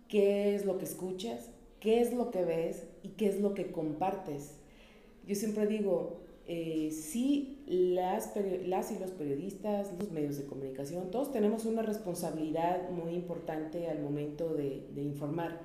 [0.09, 3.73] qué es lo que escuchas, qué es lo que ves y qué es lo que
[3.73, 4.53] compartes.
[5.27, 6.19] Yo siempre digo,
[6.53, 8.33] eh, si las,
[8.67, 14.01] las y los periodistas, los medios de comunicación, todos tenemos una responsabilidad muy importante al
[14.01, 15.61] momento de, de informar,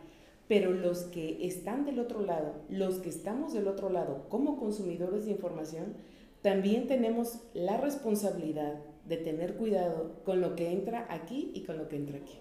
[0.47, 5.25] pero los que están del otro lado, los que estamos del otro lado como consumidores
[5.25, 5.95] de información,
[6.43, 8.75] también tenemos la responsabilidad
[9.07, 12.37] de tener cuidado con lo que entra aquí y con lo que entra aquí.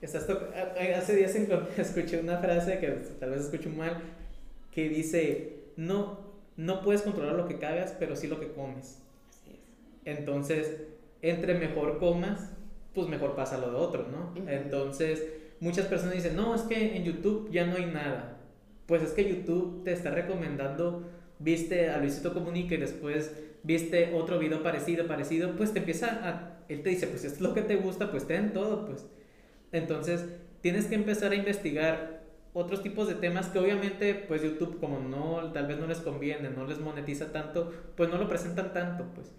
[0.00, 1.34] hace días
[1.76, 2.88] escuché una frase que
[3.20, 4.00] tal vez escucho mal,
[4.70, 6.27] que dice, no,
[6.58, 9.00] no puedes controlar lo que cagas, pero sí lo que comes.
[9.30, 10.18] Así es.
[10.18, 10.82] Entonces,
[11.22, 12.50] entre mejor comas,
[12.92, 14.34] pues mejor pasa lo de otro, ¿no?
[14.50, 15.24] Entonces,
[15.60, 18.38] muchas personas dicen, no, es que en YouTube ya no hay nada.
[18.86, 24.40] Pues es que YouTube te está recomendando, viste a Luisito Comunica y después viste otro
[24.40, 27.62] video parecido, parecido, pues te empieza a, él te dice, pues esto es lo que
[27.62, 29.06] te gusta, pues ten todo, pues.
[29.70, 30.24] Entonces,
[30.60, 32.17] tienes que empezar a investigar
[32.52, 36.50] otros tipos de temas que obviamente, pues YouTube como no, tal vez no les conviene,
[36.50, 39.34] no les monetiza tanto, pues no lo presentan tanto, pues.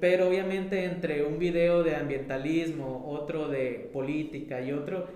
[0.00, 5.06] Pero obviamente entre un video de ambientalismo, otro de política y otro,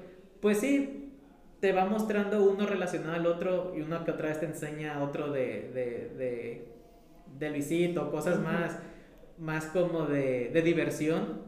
[0.40, 1.10] pues sí,
[1.60, 5.30] te va mostrando uno relacionado al otro y uno que otra vez te enseña otro
[5.30, 6.72] de, de, de
[7.38, 8.78] de Luisito, cosas más,
[9.38, 11.42] más como de, de, diversión,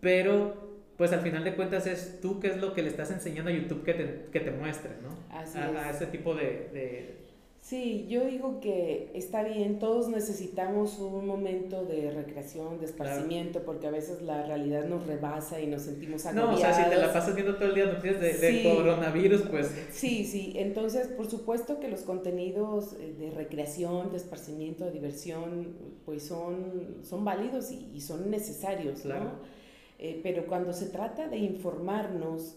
[0.00, 0.67] pero
[0.98, 3.54] pues al final de cuentas es tú qué es lo que le estás enseñando a
[3.54, 5.10] YouTube que te, que te muestre, ¿no?
[5.34, 7.18] Así a, ese tipo de, de,
[7.60, 13.86] Sí, yo digo que está bien, todos necesitamos un momento de recreación, de esparcimiento, porque
[13.86, 16.50] a veces la realidad nos rebasa y nos sentimos agobiados.
[16.50, 19.42] No, o sea, si te la pasas viendo todo el día noticias de, de coronavirus,
[19.42, 19.70] pues...
[19.90, 25.76] Sí, sí, entonces por supuesto que los contenidos eh, de recreación, de esparcimiento, de diversión,
[26.06, 29.57] pues son, son válidos y, son necesarios, ¿no?
[29.98, 32.56] Eh, pero cuando se trata de informarnos,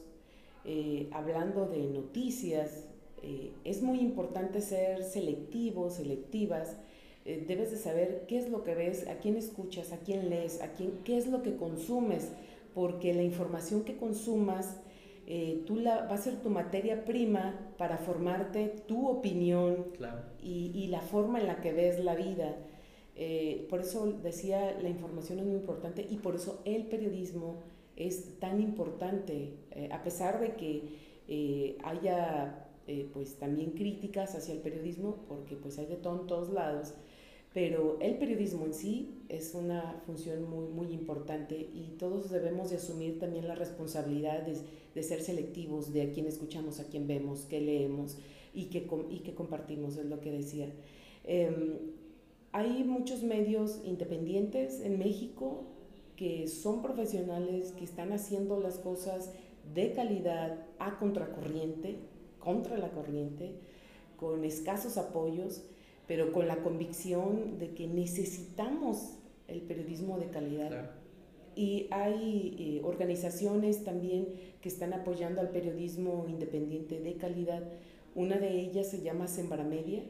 [0.66, 2.86] eh, hablando de noticias,
[3.24, 6.76] eh, es muy importante ser selectivos, selectivas.
[7.26, 10.62] Eh, debes de saber qué es lo que ves, a quién escuchas, a quién lees,
[10.62, 12.30] a quién, qué es lo que consumes,
[12.74, 14.78] porque la información que consumas
[15.28, 19.86] eh, tú la, va a ser tu materia prima para formarte tu opinión
[20.42, 22.56] y, y, la forma en la que ves la vida.
[23.70, 27.58] Por eso decía, la información es muy importante y por eso el periodismo
[27.96, 29.54] es tan importante,
[29.92, 35.86] a pesar de que haya eh, pues también críticas hacia el periodismo, porque pues hay
[35.86, 36.94] de todo en todos lados,
[37.54, 42.78] pero el periodismo en sí es una función muy, muy importante y todos debemos de
[42.78, 47.62] asumir también la responsabilidad de, ser selectivos de a quién escuchamos, a quién vemos, qué
[47.62, 48.18] leemos
[48.54, 50.74] y qué, y qué compartimos, es lo que decía.
[51.24, 51.78] Em,
[52.52, 55.64] hay muchos medios independientes en México
[56.16, 59.32] que son profesionales, que están haciendo las cosas
[59.74, 61.98] de calidad a contracorriente,
[62.40, 63.56] contra la corriente,
[64.18, 65.64] con escasos apoyos,
[66.08, 70.92] pero con la convicción de que necesitamos el periodismo de calidad.
[71.56, 74.28] Y hay eh, organizaciones también
[74.62, 77.64] que están apoyando al periodismo independiente de calidad.
[78.16, 80.04] Una de ellas se llama Sembramedia.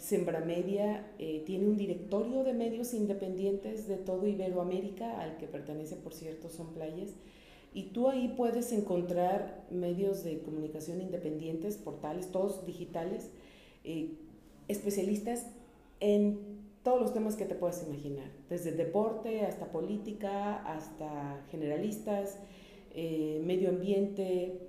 [0.00, 6.14] Sembramedia eh, tiene un directorio de medios independientes de todo Iberoamérica, al que pertenece, por
[6.14, 7.10] cierto, son playas.
[7.74, 13.30] Y tú ahí puedes encontrar medios de comunicación independientes, portales, todos digitales,
[13.84, 14.14] eh,
[14.68, 15.46] especialistas
[16.00, 16.38] en
[16.82, 22.38] todos los temas que te puedas imaginar, desde deporte hasta política, hasta generalistas,
[22.94, 24.60] eh, medio ambiente,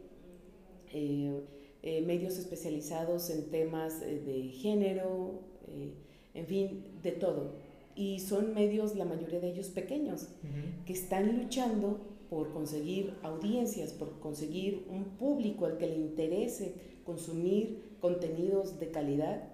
[1.84, 5.42] medios especializados en temas de género,
[6.34, 7.54] en fin, de todo.
[7.96, 10.28] Y son medios, la mayoría de ellos pequeños,
[10.86, 16.74] que están luchando por conseguir audiencias, por conseguir un público al que le interese
[17.06, 19.50] consumir contenidos de calidad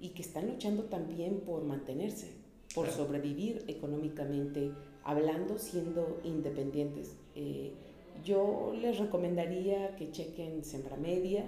[0.00, 2.28] y que están luchando también por mantenerse,
[2.74, 7.16] por sobrevivir económicamente, hablando, siendo independientes.
[7.34, 7.72] Eh,
[8.24, 11.44] yo les recomendaría que chequen Sembra Media.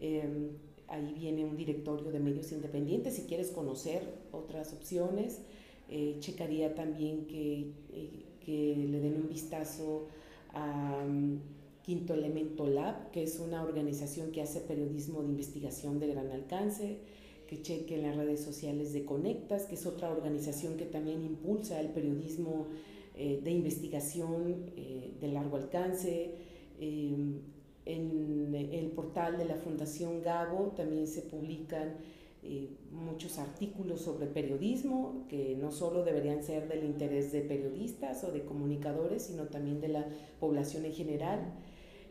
[0.00, 0.50] Em,
[0.88, 3.14] ahí viene un directorio de medios independientes.
[3.14, 5.40] Si quieres conocer otras opciones,
[5.88, 10.06] eh, checaría también que eh, que le den un vistazo
[10.52, 11.38] a um,
[11.82, 16.98] Quinto Elemento Lab, que es una organización que hace periodismo de investigación de gran alcance,
[17.46, 21.88] que chequen las redes sociales de Conectas, que es otra organización que también impulsa el
[21.88, 22.68] periodismo
[23.16, 26.34] eh, de investigación eh, de largo alcance.
[26.80, 27.40] Eh,
[27.86, 31.96] en el portal de la Fundación Gabo también se publican
[32.42, 38.32] eh, muchos artículos sobre periodismo que no solo deberían ser del interés de periodistas o
[38.32, 40.08] de comunicadores, sino también de la
[40.40, 41.40] población en general.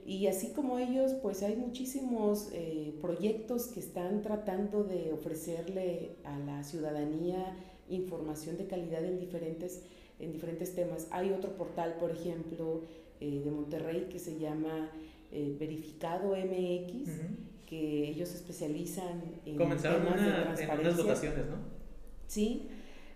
[0.05, 2.51] Y así como ellos, pues hay muchísimos
[3.01, 7.55] proyectos que están tratando de ofrecerle a la ciudadanía
[7.89, 9.83] información de calidad en diferentes,
[10.23, 11.07] en diferentes temas.
[11.11, 12.81] Hay otro portal, por ejemplo,
[13.19, 14.89] eh, de Monterrey que se llama
[15.31, 17.09] Verificado MX
[17.65, 20.73] que ellos se especializan en Comenzaron temas de transparencia.
[20.73, 21.55] En unas votaciones, ¿no?
[22.27, 22.67] Sí.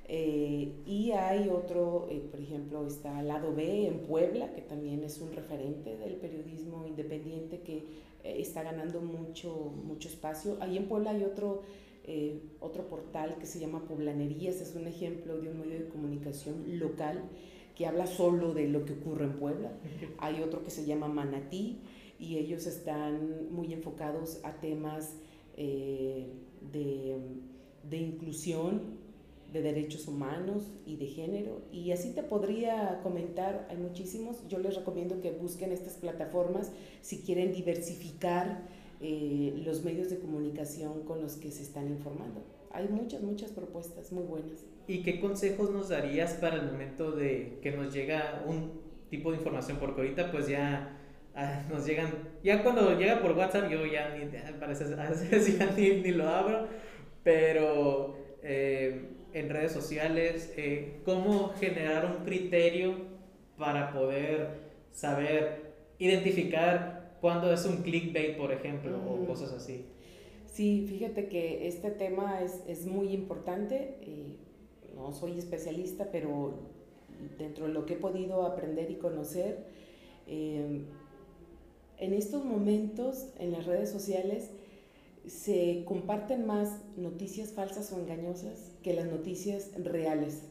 [0.09, 5.19] Eh, y hay otro, eh, por ejemplo, está Lado B en Puebla, que también es
[5.19, 7.77] un referente del periodismo independiente que
[8.23, 10.57] eh, está ganando mucho, mucho espacio.
[10.61, 11.63] Ahí en Puebla hay otro,
[12.59, 17.23] otro portal que se llama Poblanerías, es un ejemplo de un medio de comunicación local
[17.75, 19.71] que habla solo de lo que ocurre en Puebla.
[20.17, 21.79] Hay otro que se llama Manatí,
[22.19, 25.13] y ellos están muy enfocados a temas
[25.55, 26.27] eh,
[26.71, 27.17] de,
[27.87, 28.97] de, inclusión,
[29.53, 31.61] de derechos humanos y de género.
[31.71, 37.19] Y así te podría comentar, hay muchísimos, yo les recomiendo que busquen estas plataformas si
[37.19, 38.67] quieren diversificar
[39.01, 42.43] eh, los medios de comunicación con los que se están informando.
[42.71, 44.65] Hay muchas, muchas propuestas muy buenas.
[44.87, 49.37] ¿Y qué consejos nos darías para el momento de que nos llega un tipo de
[49.37, 49.77] información?
[49.79, 50.97] Porque ahorita pues ya
[51.39, 52.11] Ah, nos llegan,
[52.43, 56.67] ya cuando llega por WhatsApp yo ya ni, ya ni, ni lo abro,
[57.23, 62.95] pero eh, en redes sociales, eh, cómo generar un criterio
[63.55, 64.47] para poder
[64.91, 69.85] saber identificar cuándo es un clickbait, por ejemplo, o cosas así.
[70.45, 73.97] Sí, fíjate que este tema es, es muy importante.
[74.01, 74.35] Eh,
[74.95, 76.55] no soy especialista, pero
[77.37, 79.65] dentro de lo que he podido aprender y conocer,
[80.27, 80.81] eh,
[81.99, 84.51] en estos momentos en las redes sociales
[85.27, 90.43] se comparten más noticias falsas o engañosas que las noticias reales.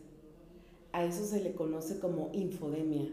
[0.93, 3.11] A eso se le conoce como infodemia.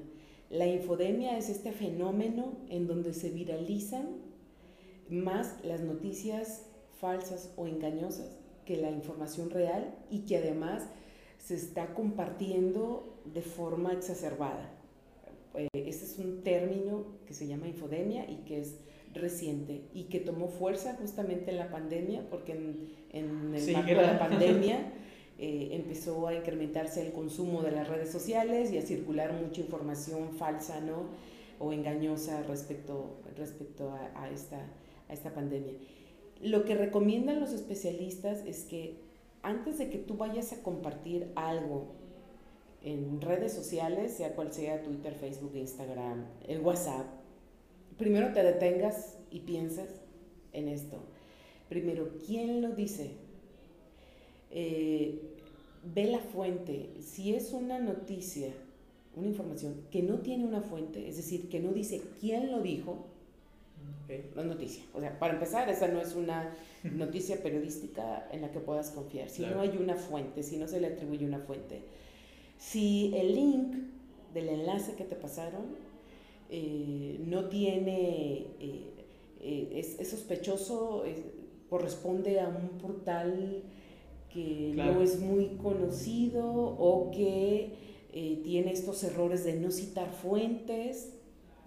[0.53, 4.17] La infodemia es este fenómeno en donde se viralizan
[5.09, 6.67] más las noticias
[6.99, 10.83] falsas o engañosas que la información real y que además
[11.39, 14.69] se está compartiendo de forma exacerbada.
[15.55, 18.75] este es un término que se llama infodemia y que es
[19.11, 23.95] reciente y que tomó fuerza justamente en la pandemia, porque en, en el marco de
[23.95, 24.93] la pandemia
[25.37, 30.31] eh, empezó a incrementarse el consumo de las redes sociales y a circular mucha información
[30.37, 31.05] falsa ¿no?
[31.59, 34.59] o engañosa respecto, respecto a, a, esta,
[35.09, 35.73] a esta pandemia.
[36.41, 38.97] Lo que recomiendan los especialistas es que
[39.41, 41.87] antes de que tú vayas a compartir algo
[42.83, 47.05] en redes sociales, sea cual sea Twitter, Facebook, Instagram, el WhatsApp,
[47.97, 49.89] primero te detengas y piensas
[50.51, 50.97] en esto.
[51.69, 53.11] Primero, ¿quién lo dice?
[54.53, 55.19] Eh,
[55.93, 56.89] ve la fuente.
[57.01, 58.49] Si es una noticia,
[59.15, 63.07] una información que no tiene una fuente, es decir, que no dice quién lo dijo,
[64.35, 64.83] no es noticia.
[64.93, 69.29] O sea, para empezar, esa no es una noticia periodística en la que puedas confiar.
[69.29, 71.81] Si no hay una fuente, si no se le atribuye una fuente.
[72.57, 73.75] Si el link
[74.33, 75.63] del enlace que te pasaron
[76.49, 78.89] eh, no tiene, eh,
[79.41, 81.03] eh, es, sospechoso,
[81.69, 83.63] corresponde a un portal
[84.33, 87.83] que no es muy conocido o que
[88.43, 91.13] tiene estos errores de no citar fuentes,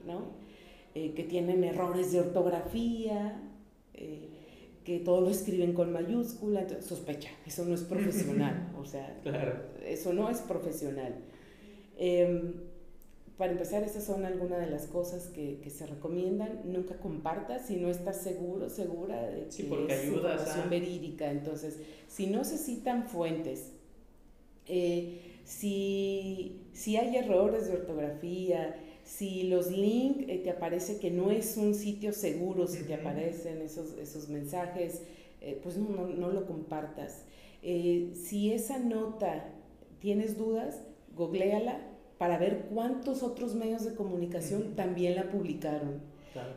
[0.06, 0.46] ¿no?
[0.94, 3.38] Eh, que tienen errores de ortografía,
[3.92, 4.30] eh,
[4.82, 9.14] que todo lo escriben con mayúscula, entonces sospecha, eso no es profesional, o sea,
[9.84, 11.16] eso no es profesional.
[11.98, 12.54] Em,
[13.38, 16.60] para empezar, esas son algunas de las cosas que, que, se recomiendan.
[16.64, 21.30] Nunca compartas si no estás seguro, segura de que sí, porque es información verídica.
[21.30, 21.76] Entonces,
[22.08, 23.72] si no se citan fuentes,
[24.66, 31.30] eh, si, si hay errores de ortografía, si los links eh, te aparece que no
[31.30, 35.02] es un sitio seguro, si te aparecen esos, esos mensajes,
[35.42, 37.22] eh, pues no, no, lo compartas.
[37.62, 39.44] Si esa nota
[39.98, 40.80] tienes dudas,
[41.16, 41.80] googleala
[42.18, 46.00] para ver cuántos otros medios de comunicación también la publicaron.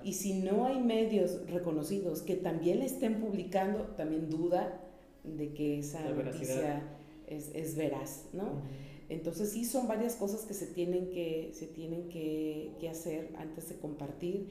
[0.03, 4.81] Y si no hay medios reconocidos que también la estén publicando, también duda
[5.23, 6.83] de que esa noticia
[7.27, 8.61] es, es, veraz, ¿no?
[9.07, 13.69] Entonces sí son varias cosas que se tienen que, se tienen que, que hacer antes
[13.69, 14.49] de compartir.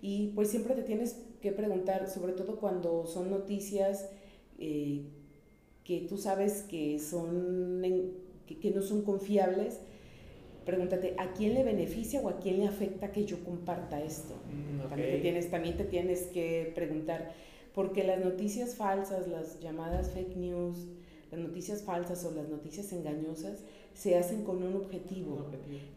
[0.00, 4.08] Y pues siempre te tienes que preguntar, sobre todo cuando son noticias
[4.58, 5.04] eh,
[5.84, 7.82] que tú sabes que, son
[8.46, 9.80] que, no son confiables,
[10.68, 14.34] pregúntate, ¿a quién le beneficia o a quién le afecta que yo comparta esto?
[14.34, 17.32] Mm, también, te tienes, también te tienes que preguntar,
[17.74, 20.86] porque las noticias falsas, las llamadas fake news,
[21.30, 25.46] las noticias falsas o las noticias engañosas, se hacen con un objetivo,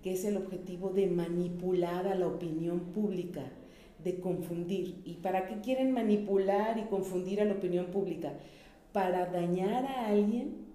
[0.02, 3.44] que es el objetivo de manipular a la opinión pública,
[4.02, 5.02] de confundir.
[5.04, 8.36] ¿Y para qué quieren manipular y confundir a la opinión pública?
[8.94, 10.68] ¿Para dañar a alguien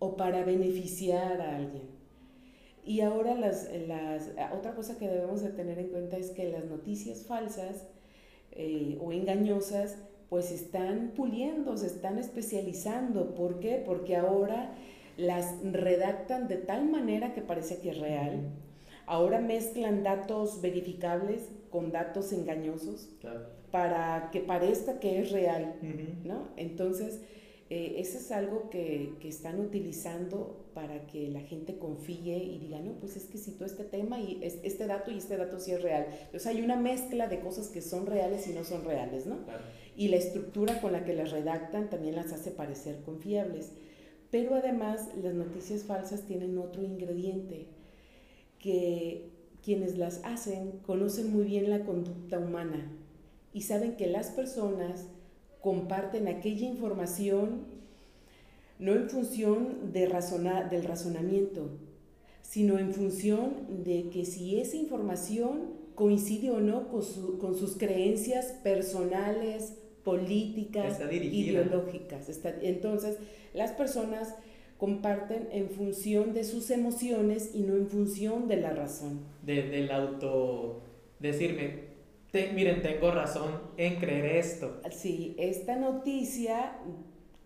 [0.00, 1.97] o para beneficiar a alguien?
[2.88, 6.64] Y ahora las, las, otra cosa que debemos de tener en cuenta es que las
[6.64, 7.86] noticias falsas
[8.52, 9.98] eh, o engañosas
[10.30, 13.34] pues están puliendo, se están especializando.
[13.34, 13.82] ¿Por qué?
[13.84, 14.72] Porque ahora
[15.18, 18.52] las redactan de tal manera que parece que es real.
[19.04, 23.10] Ahora mezclan datos verificables con datos engañosos
[23.70, 25.74] para que parezca que es real,
[26.24, 26.48] ¿no?
[26.56, 27.20] Entonces,
[27.70, 32.80] eh, eso es algo que, que, están utilizando para que la gente confíe y diga,
[32.80, 35.82] no, pues es que citó este tema y este dato y este dato sí es
[35.82, 36.06] real.
[36.10, 39.36] Entonces hay una mezcla de cosas que son reales y no son reales, ¿no?
[39.96, 43.72] Y la estructura con la que las redactan también las hace parecer confiables.
[44.30, 47.66] Pero además las noticias falsas tienen otro ingrediente,
[48.58, 49.30] que
[49.62, 52.90] quienes las hacen conocen muy bien la conducta humana
[53.52, 55.06] y saben que las personas
[55.60, 57.78] comparten aquella información
[58.78, 61.70] no en función de razonar, del razonamiento,
[62.42, 67.02] sino en función de que si esa información coincide o no con,
[67.38, 72.30] con sus creencias personales, políticas, ideológicas.
[72.62, 73.18] entonces,
[73.52, 74.34] las personas
[74.78, 79.20] comparten en función de sus emociones y no en función de la razón.
[79.42, 80.82] del auto,
[81.18, 81.87] decirme,
[82.32, 84.80] miren, tengo razón en creer esto.
[84.90, 86.78] Sí, esta noticia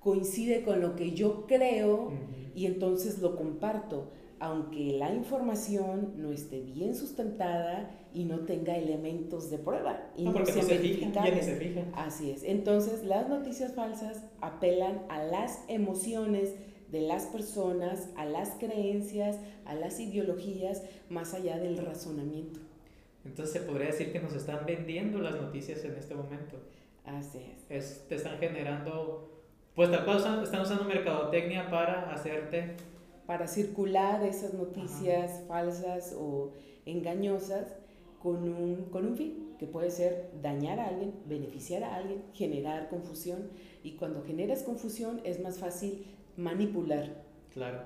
[0.00, 2.12] coincide con lo que yo creo
[2.54, 4.10] y entonces lo comparto,
[4.40, 10.10] aunque la información no esté bien sustentada y no tenga elementos de prueba.
[10.16, 11.92] Y no, porque no, se fijan, se fijan.
[11.94, 12.42] Así es.
[12.42, 16.54] Entonces, las noticias falsas apelan a las emociones
[16.90, 22.60] de las personas, a las creencias, a las ideologías, más allá del razonamiento.
[23.24, 26.56] Entonces, se podría decir que nos están vendiendo las noticias en este momento.
[27.04, 28.06] Así es.
[28.08, 29.28] te están generando,
[29.74, 32.76] pues tal cual están usando mercadotecnia para hacerte...
[33.26, 36.52] Para circular esas noticias falsas o
[36.84, 37.76] engañosas
[38.20, 42.88] con un, con un fin, que puede ser dañar a alguien, beneficiar a alguien, generar
[42.88, 43.50] confusión.
[43.84, 46.04] Y cuando generas confusión es más fácil
[46.36, 47.22] manipular.
[47.52, 47.82] Claro.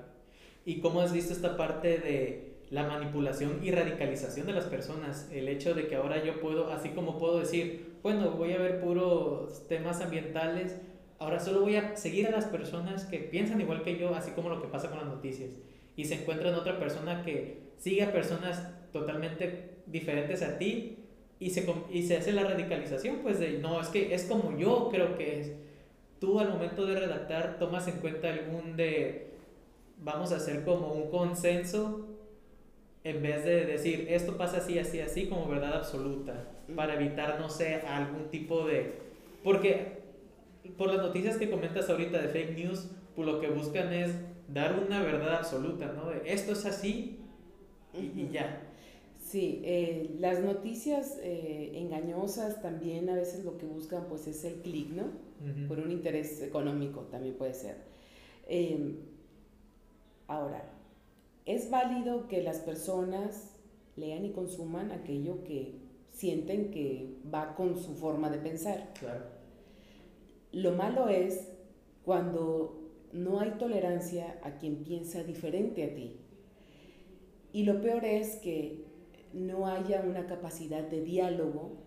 [0.65, 5.29] ¿Y cómo has visto esta parte de la manipulación y radicalización de las personas?
[5.31, 8.79] El hecho de que ahora yo puedo, así como puedo decir, bueno, voy a ver
[8.81, 10.77] puros temas ambientales,
[11.19, 14.49] ahora solo voy a seguir a las personas que piensan igual que yo, así como
[14.49, 15.51] lo que pasa con las noticias.
[15.95, 20.97] Y se encuentra en otra persona que sigue a personas totalmente diferentes a ti
[21.39, 24.89] y se, y se hace la radicalización, pues de, no, es que es como yo
[24.89, 25.51] creo que es.
[26.19, 29.33] Tú al momento de redactar tomas en cuenta algún de,
[29.99, 32.07] vamos a hacer como un consenso
[33.07, 37.49] en vez de decir, esto pasa así, así, así, como verdad absoluta, para evitar, no
[37.49, 38.95] sé, algún tipo de...
[39.43, 39.97] Porque
[40.77, 44.11] por las noticias que comentas ahorita de fake news, pues lo que buscan es
[44.53, 46.09] dar una verdad absoluta, ¿no?
[46.09, 47.19] De esto es así
[47.93, 48.61] y ya.
[49.19, 54.55] Sí, eh, las noticias eh, engañosas también a veces lo que buscan pues es el
[54.61, 55.05] clic, ¿no?
[55.67, 57.77] Por un interés económico también puede ser.
[58.47, 58.97] Em,
[60.27, 60.76] ahora,
[61.47, 63.53] es válido que las personas
[63.95, 65.79] lean y consuman aquello que
[66.11, 68.93] sienten que va con su forma de pensar.
[68.99, 69.25] Claro.
[70.51, 71.47] Lo malo es
[72.03, 76.17] cuando no hay tolerancia a quien piensa diferente a ti.
[77.53, 78.85] Y lo peor es que
[79.31, 81.77] no haya una capacidad de diálogo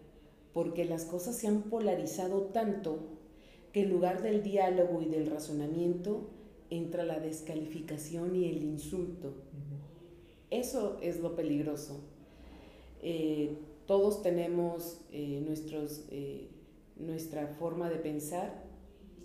[0.54, 3.18] porque las cosas se han polarizado tanto
[3.72, 6.30] que en lugar del diálogo y del razonamiento
[6.70, 9.34] entra la descalificación y el insulto.
[10.50, 12.00] Eso es lo peligroso.
[13.02, 13.56] Eh,
[13.86, 16.48] todos tenemos eh, nuestros, eh,
[16.96, 18.64] nuestra forma de pensar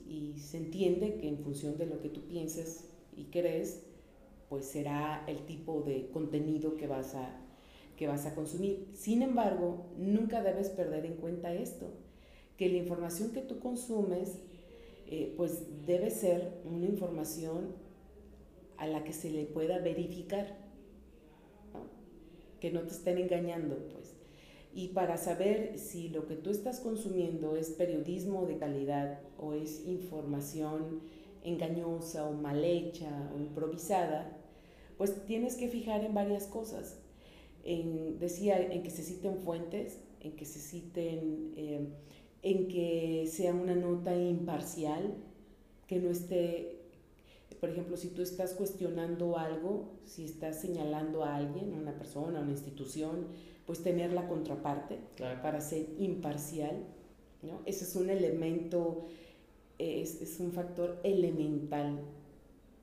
[0.08, 2.86] y se entiende que en función de lo que tú pienses
[3.16, 3.84] y crees,
[4.50, 7.41] pues será el tipo de contenido que vas a
[7.96, 8.88] que vas a consumir.
[8.93, 11.91] Sin embargo, nunca debes perder en cuenta esto,
[12.58, 14.39] que la información que tú consumes,
[15.08, 17.74] eh, pues debe ser una información
[18.78, 20.58] a la que se le pueda verificar,
[22.60, 24.16] que no te estén engañando, pues.
[24.74, 29.86] Y para saber si lo que tú estás consumiendo es periodismo de calidad o es
[29.86, 31.01] información
[31.43, 34.38] engañosa o mal hecha o improvisada,
[34.97, 36.97] pues tienes que fijar en varias cosas
[37.66, 41.88] en, decía, en que se citen fuentes, en que se citen, eh,
[42.46, 45.16] en que sea una nota imparcial,
[45.88, 46.78] que no esté,
[47.60, 52.52] por ejemplo, si tú estás cuestionando algo, si estás señalando a alguien, una persona, una
[52.52, 53.30] institución,
[53.66, 55.00] pues tener la contraparte
[55.41, 56.84] para ser imparcial,
[57.41, 57.62] ¿no?
[57.66, 59.08] Ese es un elemento,
[59.80, 62.00] es, es un factor elemental,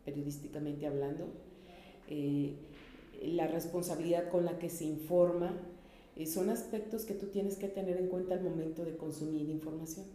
[0.05, 1.29] periodísticamente hablando.
[2.09, 2.57] Eh,
[3.23, 5.57] la responsabilidad con la que se informa,
[6.27, 10.07] son aspectos que tú tienes que tener en cuenta al momento de consumir información.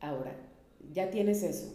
[0.00, 0.36] Ahora,
[0.92, 1.72] ya tienes eso.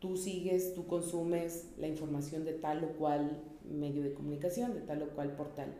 [0.00, 5.02] Tú sigues, tú consumes la información de tal o cual medio de comunicación, de tal
[5.02, 5.74] o cual portal.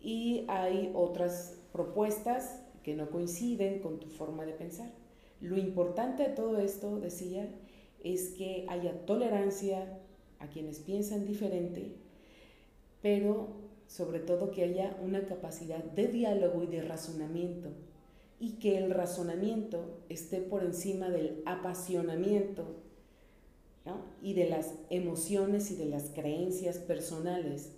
[0.00, 4.90] Y hay otras propuestas que no coinciden con tu forma de pensar.
[5.40, 7.48] Lo importante de todo esto, decía,
[8.02, 9.98] es que haya tolerancia
[10.38, 11.96] a quienes piensan diferente,
[13.02, 13.59] pero
[13.90, 17.70] sobre todo que haya una capacidad de diálogo y de razonamiento
[18.38, 22.76] y que el razonamiento esté por encima del apasionamiento
[24.22, 27.72] y de las emociones y de las creencias personales,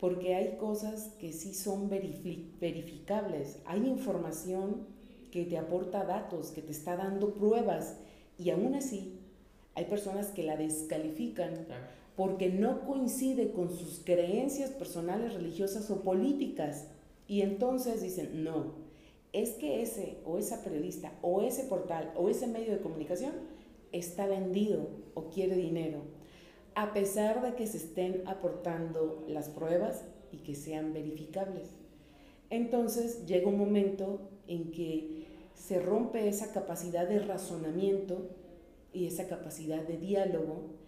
[0.00, 4.88] porque hay cosas que sí son verificables, hay información
[5.30, 7.98] que te aporta datos, que te está dando pruebas
[8.36, 9.20] y aún así
[9.76, 11.66] hay personas que la descalifican
[12.18, 16.88] porque no coincide con sus creencias personales, religiosas o políticas.
[17.28, 18.74] Y entonces dicen, no,
[19.32, 23.34] es que ese o esa periodista o ese portal o ese medio de comunicación
[23.92, 26.00] está vendido o quiere dinero,
[26.74, 31.68] a pesar de que se estén aportando las pruebas y que sean verificables.
[32.50, 38.28] Entonces llega un momento en que se rompe esa capacidad de razonamiento
[38.92, 40.78] y esa capacidad de diálogo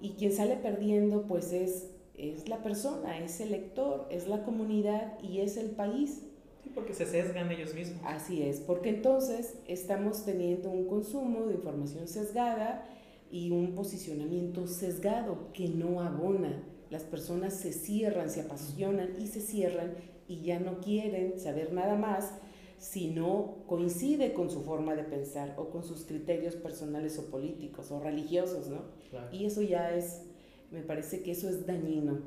[0.00, 5.18] y quien sale perdiendo pues es, es la persona, es el lector, es la comunidad
[5.22, 6.22] y es el país.
[6.62, 8.00] Sí, porque se sesgan ellos mismos.
[8.04, 12.86] Así es, porque entonces estamos teniendo un consumo de información sesgada
[13.30, 16.62] y un posicionamiento sesgado que no abona.
[16.90, 19.94] Las personas se cierran, se apasionan y se cierran
[20.26, 22.34] y ya no quieren saber nada más
[22.80, 27.90] si no coincide con su forma de pensar o con sus criterios personales o políticos
[27.90, 28.84] o religiosos, ¿no?
[29.30, 30.26] Y eso ya es,
[30.70, 32.20] me parece que eso es dañino.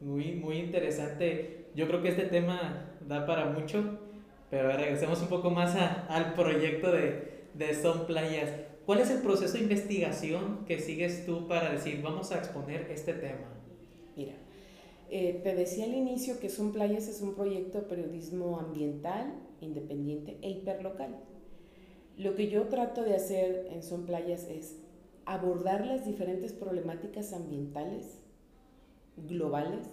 [0.00, 1.68] Muy, muy interesante.
[1.76, 4.00] Yo creo que este tema da para mucho,
[4.50, 5.76] pero regresemos un poco más
[6.08, 8.50] al proyecto de, de Son Playas.
[8.84, 13.14] ¿Cuál es el proceso de investigación que sigues tú para decir, vamos a exponer este
[13.14, 13.46] tema?
[14.16, 14.34] Mira,
[15.10, 20.38] eh, te decía al inicio que Son Playas es un proyecto de periodismo ambiental, independiente
[20.42, 21.16] e hiperlocal.
[22.16, 24.76] Lo que yo trato de hacer en Son Playas es
[25.26, 28.18] abordar las diferentes problemáticas ambientales
[29.16, 29.86] globales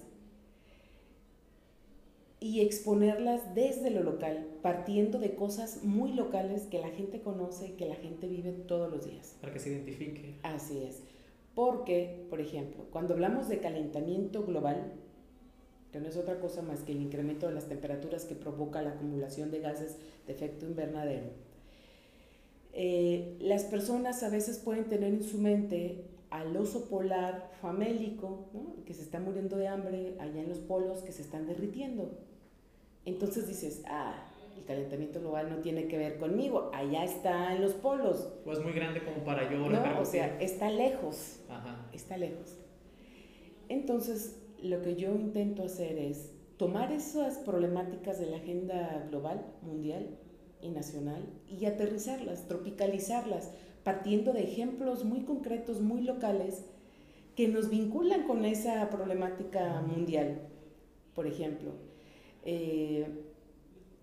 [2.39, 7.71] y exponerlas desde lo local, partiendo de cosas muy locales que la gente conoce y
[7.71, 9.37] que la gente vive todos los días.
[9.39, 10.35] Para que se identifique.
[10.43, 11.03] Así es.
[11.55, 14.91] Porque, por ejemplo, cuando hablamos de calentamiento global,
[15.93, 18.89] que no es otra cosa más que el incremento de las temperaturas que provoca la
[18.89, 21.27] acumulación de gases de efecto invernadero.
[22.73, 28.47] Eh, las personas a veces pueden tener en su mente al oso polar famélico,
[28.87, 32.09] que se está muriendo de hambre allá en los polos que se están derritiendo.
[33.05, 34.15] Entonces dices, ah,
[34.57, 38.29] el calentamiento global no tiene que ver conmigo, allá está en los polos.
[38.47, 39.69] O es muy grande como para yo.
[39.69, 41.41] No, o sea, está lejos,
[41.91, 42.57] está lejos.
[43.69, 50.17] Entonces, lo que yo intento hacer es tomar esas problemáticas de la agenda global, mundial
[50.61, 53.51] y nacional y aterrizarlas, tropicalizarlas,
[53.83, 56.65] partiendo de ejemplos muy concretos, muy locales,
[57.35, 60.47] que nos vinculan con esa problemática mundial.
[61.13, 61.71] Por ejemplo,
[62.45, 63.07] eh,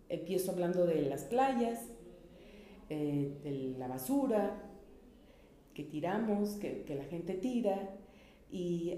[0.09, 1.79] empiezo hablando de las playas,
[2.91, 4.63] eh, de la basura
[5.73, 7.97] que tiramos, que, que la gente tira,
[8.51, 8.97] y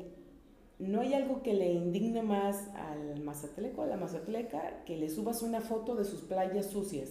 [0.89, 5.43] no hay algo que le indigne más al mazatleco, a la mazatleca, que le subas
[5.43, 7.11] una foto de sus playas sucias,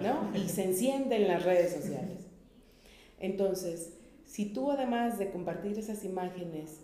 [0.00, 0.36] ¿no?
[0.36, 2.26] Y se enciende en las redes sociales.
[3.18, 3.94] Entonces,
[4.24, 6.80] si tú además de compartir esas imágenes,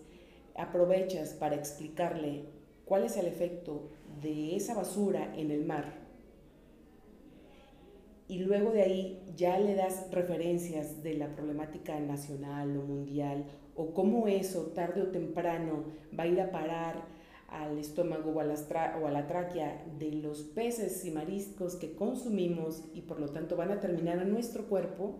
[0.57, 2.47] aprovechas para explicarle
[2.85, 3.91] cuál es el efecto
[4.23, 6.05] de esa basura en el mar,
[8.27, 13.45] y luego de ahí ya le das referencias de la problemática nacional o mundial
[13.77, 15.85] o cómo eso tarde o temprano
[16.17, 17.05] va a ir a parar
[17.49, 18.55] al estómago o a, la
[19.01, 23.57] o a la tráquea de los peces y mariscos que consumimos y por lo tanto
[23.57, 25.17] van a terminar en nuestro cuerpo,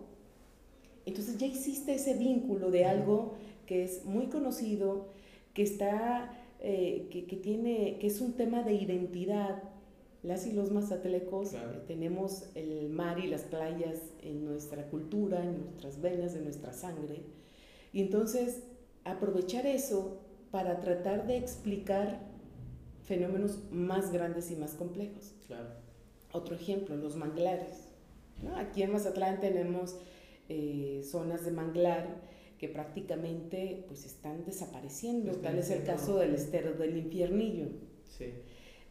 [1.05, 3.35] entonces ya existe ese vínculo de algo
[3.65, 5.07] que es muy conocido,
[5.53, 9.63] que está, eh, que, que, tiene, que es un tema de identidad.
[10.23, 15.61] Las y los mazatlecos eh, tenemos el mar y las playas en nuestra cultura, en
[15.61, 17.21] nuestras venas, en nuestra sangre.
[17.95, 18.61] Y entonces
[19.05, 20.19] aprovechar eso
[20.51, 22.19] para tratar de explicar
[23.05, 25.33] fenómenos más grandes y más complejos.
[25.47, 25.69] Claro.
[26.33, 27.87] Otro ejemplo, los manglares.
[28.57, 29.95] Aquí en Mazatlán tenemos
[30.49, 32.21] eh, zonas de manglar
[32.57, 35.31] que prácticamente pues están desapareciendo.
[35.37, 37.67] Tal es el caso del estero del infiernillo.
[38.17, 38.25] Sí.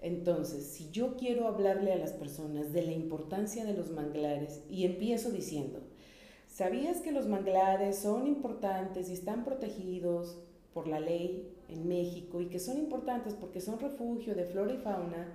[0.00, 4.86] Entonces, si yo quiero hablarle a las personas de la importancia de los manglares y
[4.86, 5.80] empiezo diciendo,
[6.54, 10.38] ¿Sabías que los manglares son importantes y están protegidos
[10.72, 14.76] por la ley en México y que son importantes porque son refugio de flora y
[14.76, 15.32] fauna?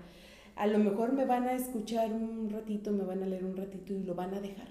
[0.55, 3.93] A lo mejor me van a escuchar un ratito, me van a leer un ratito
[3.93, 4.69] y lo van a dejar.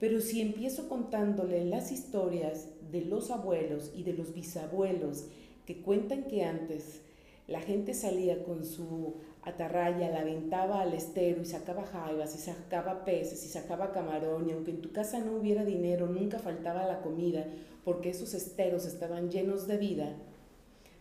[0.00, 5.28] Pero si empiezo contándole las historias de los abuelos y de los bisabuelos
[5.66, 7.00] que cuentan que antes
[7.48, 13.04] la gente salía con su atarraya, la aventaba al estero y sacaba jaivas y sacaba
[13.04, 17.02] peces y sacaba camarón y aunque en tu casa no hubiera dinero, nunca faltaba la
[17.02, 17.46] comida
[17.84, 20.16] porque esos esteros estaban llenos de vida,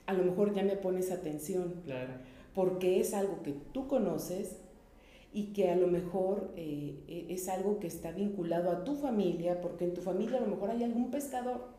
[0.06, 1.82] a lo mejor ya me pones atención.
[1.84, 2.14] Claro.
[2.54, 4.58] Porque es algo que tú conoces
[5.34, 9.62] y que a lo mejor eh, e, es algo que está vinculado a tu familia,
[9.62, 11.75] porque en tu familia a lo mejor hay algún pescador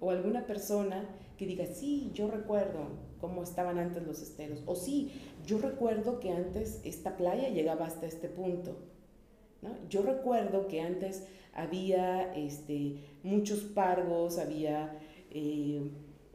[0.00, 2.88] o alguna persona que diga, sí, yo recuerdo
[3.20, 5.12] cómo estaban antes los esteros, o sí,
[5.46, 8.76] yo recuerdo que antes esta playa llegaba hasta este punto.
[9.62, 9.70] ¿no?
[9.88, 11.24] Yo recuerdo que antes
[11.54, 14.98] había este, muchos pargos, había
[15.30, 15.90] eh,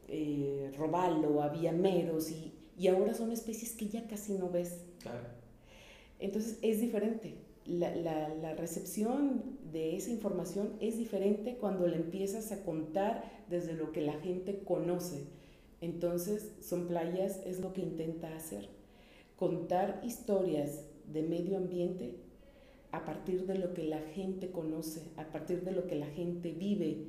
[0.08, 4.84] eh, robalo, había meros, y, y ahora son especies que ya casi no ves.
[5.00, 5.28] Claro.
[6.18, 7.34] Entonces es diferente.
[7.66, 13.74] La, la, la, recepción de esa información es diferente cuando la empiezas a contar desde
[13.74, 15.24] lo que la gente conoce.
[15.80, 18.68] Entonces, son playas, es lo que intenta hacer.
[19.36, 22.16] Contar historias de medio ambiente
[22.92, 26.52] a partir de lo que la gente conoce, a partir de lo que la gente
[26.52, 27.06] vive,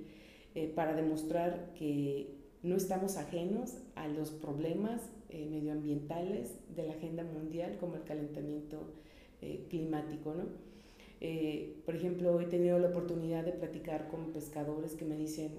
[0.54, 7.24] eh, para demostrar que no estamos ajenos a los problemas eh, medioambientales de la agenda
[7.24, 8.94] mundial como el calentamiento
[9.42, 10.34] eh, climático.
[10.34, 10.71] ¿no?
[11.86, 15.52] Por ejemplo, he tenido la oportunidad de platicar con pescadores que me dicen,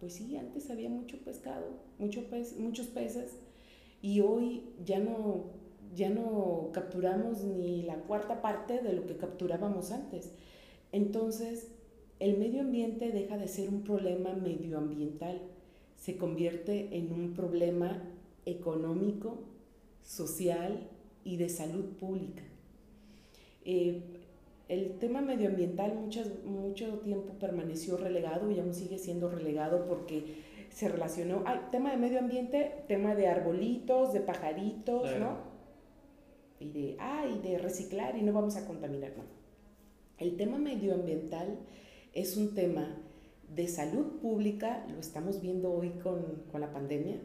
[0.00, 1.66] pues sí, antes había mucho pescado,
[1.98, 3.36] mucho pez, muchos peces,
[4.00, 9.92] y hoy ya no ya no capturamos ni la cuarta parte de lo que capturábamos
[9.92, 10.32] antes.
[10.92, 11.68] Entonces,
[12.18, 15.40] el medio ambiente deja de ser un problema medioambiental,
[15.96, 18.02] se convierte en un problema
[18.44, 19.38] económico,
[20.02, 20.88] social
[21.24, 22.42] y de salud pública.
[23.64, 24.02] Eh,
[24.68, 30.88] el tema medioambiental muchas, mucho tiempo permaneció relegado y aún sigue siendo relegado porque se
[30.88, 35.54] relacionó, ay, tema de medio ambiente, tema de arbolitos, de pajaritos, ¿no?
[36.58, 39.12] y de, ay, de reciclar y no vamos a contaminar.
[39.16, 39.24] No.
[40.18, 41.58] El tema medioambiental
[42.12, 42.96] es un tema
[43.54, 47.16] de salud pública, lo estamos viendo hoy con, con la pandemia.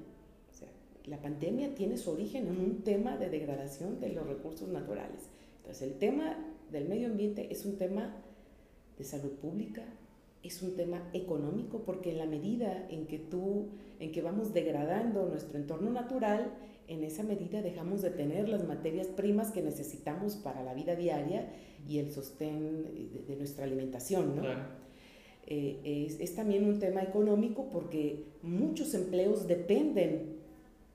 [0.49, 0.67] O sea,
[1.05, 5.29] la pandemia tiene su origen en un tema de degradación de los recursos naturales.
[5.57, 8.15] Entonces, el tema del medio ambiente es un tema
[8.97, 9.83] de salud pública,
[10.43, 13.67] es un tema económico, porque en la medida en que tú,
[13.99, 16.53] en que vamos degradando nuestro entorno natural,
[16.87, 21.49] en esa medida dejamos de tener las materias primas que necesitamos para la vida diaria
[21.87, 22.85] y el sostén
[23.27, 24.43] de, nuestra alimentación, ¿no?
[25.45, 30.37] Eh, es, es, también un tema económico porque muchos empleos dependen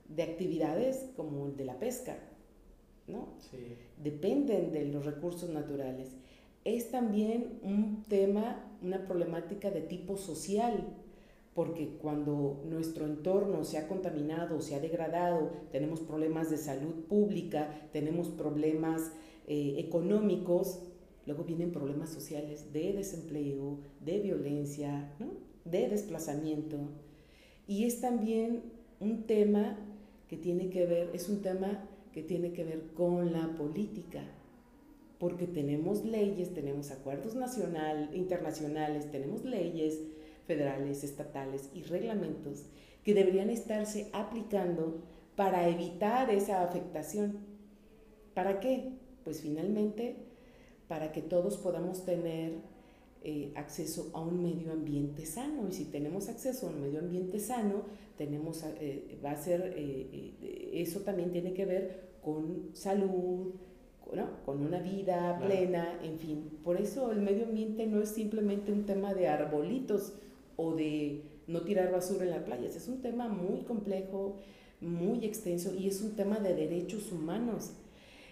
[0.07, 2.17] de actividades como el de la pesca,
[3.07, 3.27] ¿no?
[3.39, 3.77] Sí.
[4.01, 6.09] Dependen de los recursos naturales.
[6.63, 10.83] Es también un tema, una problemática de tipo social,
[11.53, 17.69] porque cuando nuestro entorno se ha contaminado, se ha degradado, tenemos problemas de salud pública,
[17.93, 19.13] tenemos problemas
[19.47, 20.79] eh, económicos,
[21.25, 25.13] luego vienen problemas sociales de desempleo, de violencia,
[25.63, 26.77] de desplazamiento.
[27.67, 28.63] Y es también
[28.99, 29.77] un tema
[30.27, 34.23] que tiene que ver, es un tema que tiene que ver con la política,
[35.19, 39.99] porque tenemos leyes, tenemos acuerdos nacional, internacionales, tenemos leyes,
[40.47, 42.67] federales, estatales y reglamentos
[43.03, 45.03] que deberían estarse aplicando
[45.35, 47.39] para evitar esa afectación.
[48.33, 48.93] ¿Para qué?
[49.25, 50.15] Pues finalmente
[50.87, 52.53] para que todos podamos tener
[53.25, 55.67] eh, acceso a un medio ambiente sano.
[55.67, 57.81] Y si tenemos acceso a un medio ambiente sano,
[58.17, 63.53] tenemos, eh, va a ser, eh, eso también tiene que ver con salud,
[64.45, 66.59] con una vida plena, en fin.
[66.63, 70.13] Por eso el medio ambiente no es simplemente un tema de arbolitos,
[70.57, 72.75] o de no tirar basura en las playas.
[72.75, 74.37] Es un tema muy complejo,
[74.81, 77.73] muy extenso y es un tema de derechos humanos.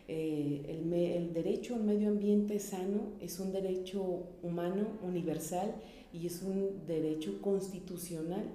[0.07, 5.75] Eh, el, el, derecho al medio ambiente sano es un derecho humano universal
[6.11, 8.45] y es un derecho constitucional.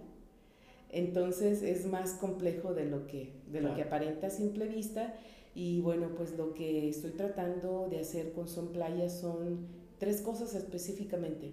[0.90, 5.14] Entonces es más complejo de lo que, de lo que aparenta a simple vista.
[5.54, 9.66] Y bueno, pues lo que estoy tratando de hacer con Son Playas son
[9.98, 11.52] tres cosas específicamente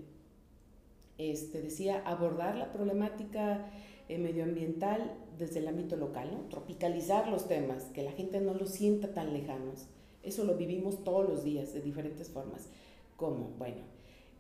[1.17, 3.71] este, decía, abordar la problemática
[4.09, 6.39] eh, medioambiental desde el ámbito local, ¿no?
[6.49, 9.88] tropicalizar los temas, que la gente no los sienta tan lejanos.
[10.23, 12.67] Eso lo vivimos todos los días de diferentes formas.
[13.15, 13.53] ¿Cómo?
[13.57, 13.81] Bueno,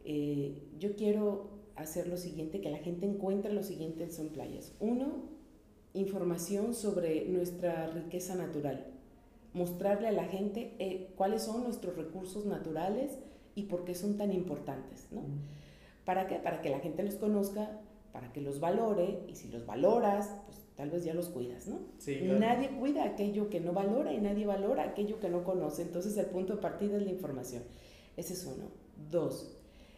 [0.03, 4.73] eh, yo quiero hacer lo siguiente, que la gente encuentre lo siguiente en Son Playas.
[4.79, 5.29] Uno,
[5.93, 8.85] información sobre nuestra riqueza natural.
[9.53, 13.17] Mostrarle a la gente eh, cuáles son nuestros recursos naturales
[13.55, 15.07] y por qué son tan importantes.
[15.11, 15.21] ¿no?
[16.03, 16.35] ¿Para qué?
[16.35, 20.59] Para que la gente los conozca, para que los valore, y si los valoras, pues
[20.75, 21.79] tal vez ya los cuidas, ¿no?
[21.97, 25.81] Sí, Nadie cuida aquello que no valora y nadie valora aquello que no conoce.
[25.81, 27.63] Entonces el punto de partida es la información.
[28.17, 28.71] Ese es uno.
[29.09, 29.57] Dos,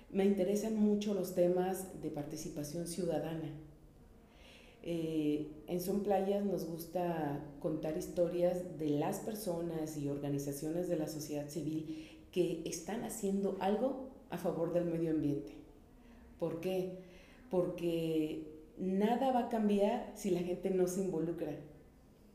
[0.09, 3.51] me interesan mucho los temas de participación ciudadana.
[4.83, 11.07] Eh, en Son Playas nos gusta contar historias de las personas y organizaciones de la
[11.07, 15.51] sociedad civil que están haciendo algo a favor del medio ambiente.
[16.39, 16.99] ¿Por qué?
[17.49, 18.47] Porque
[18.77, 21.51] nada va a cambiar si la gente no se involucra.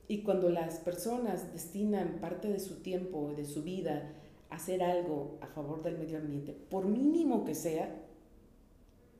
[0.08, 4.12] Y cuando las personas destinan parte de su tiempo, de su vida,
[4.52, 7.94] hacer algo a favor del medio ambiente, por mínimo que sea,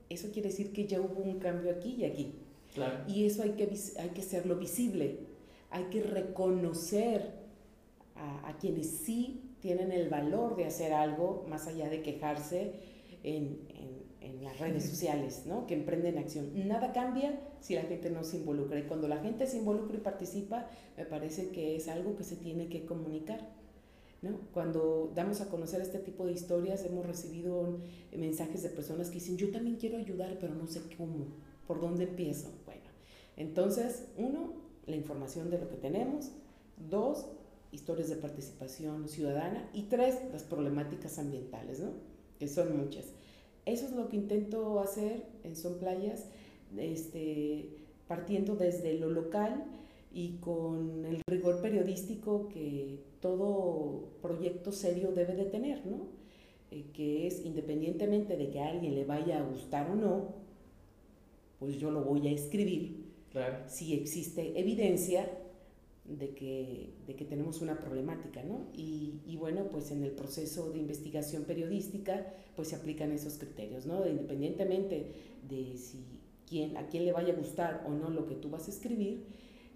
[0.09, 2.35] eso quiere decir que ya hubo un cambio aquí y aquí.
[3.07, 3.69] Y eso hay que,
[3.99, 5.21] hay que hacerlo visible.
[5.71, 7.43] hay que reconocer
[8.15, 12.75] a, quienes sí tienen el valor de hacer algo más allá de quejarse
[13.23, 13.61] en,
[14.21, 15.67] en, las redes sociales, ¿no?
[15.67, 16.51] que emprenden acción.
[16.69, 18.79] Nada cambia si la gente no se involucra.
[18.79, 22.37] Y cuando la gente se involucra y participa, me parece que es algo que se
[22.37, 23.41] tiene que comunicar.
[24.23, 24.39] ¿No?
[24.53, 27.81] Cuando damos a conocer este tipo de historias, hemos recibido
[28.17, 31.27] mensajes de personas que dicen, yo también quiero ayudar, pero no sé cómo,
[31.67, 32.49] por dónde empiezo.
[32.65, 32.83] Bueno,
[33.37, 34.53] entonces, uno,
[34.87, 36.31] la información de lo que tenemos.
[36.89, 37.27] Dos,
[37.73, 39.69] historias de participación ciudadana.
[39.73, 41.91] Y tres, las problemáticas ambientales, ¿no?
[42.39, 43.07] que son muchas.
[43.65, 46.25] Eso es lo que intento hacer en Son Playas,
[46.77, 47.71] este,
[48.09, 49.65] partiendo desde lo local
[50.13, 56.09] y con el rigor periodístico que todo proyecto serio debe de tener, ¿no?
[56.71, 60.35] Eh, que es independientemente de que a alguien le vaya a gustar o no,
[61.59, 63.03] pues yo lo voy a escribir.
[63.67, 65.27] Si existe evidencia
[66.05, 68.67] de que, de que tenemos una problemática, ¿no?
[68.75, 73.87] Y, y, bueno, pues en el proceso de investigación periodística, pues se aplican esos criterios,
[73.87, 74.07] ¿no?
[74.07, 75.13] independientemente
[75.49, 76.05] de si
[76.47, 79.25] quién, a quién le vaya a gustar o no lo que tú vas a escribir,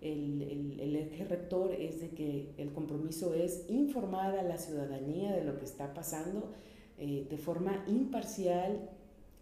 [0.00, 5.34] el, el, el, eje rector es de que el compromiso es informar a la ciudadanía
[5.34, 6.52] de lo que está pasando
[6.98, 8.88] eh, de forma imparcial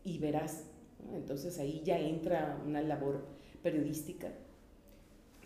[0.05, 0.65] y veraz.
[1.13, 3.27] Entonces ahí ya entra una labor
[3.63, 4.33] periodística eh,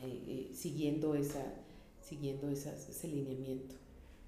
[0.03, 1.45] eh, siguiendo, esa,
[2.01, 3.75] siguiendo ese lineamiento.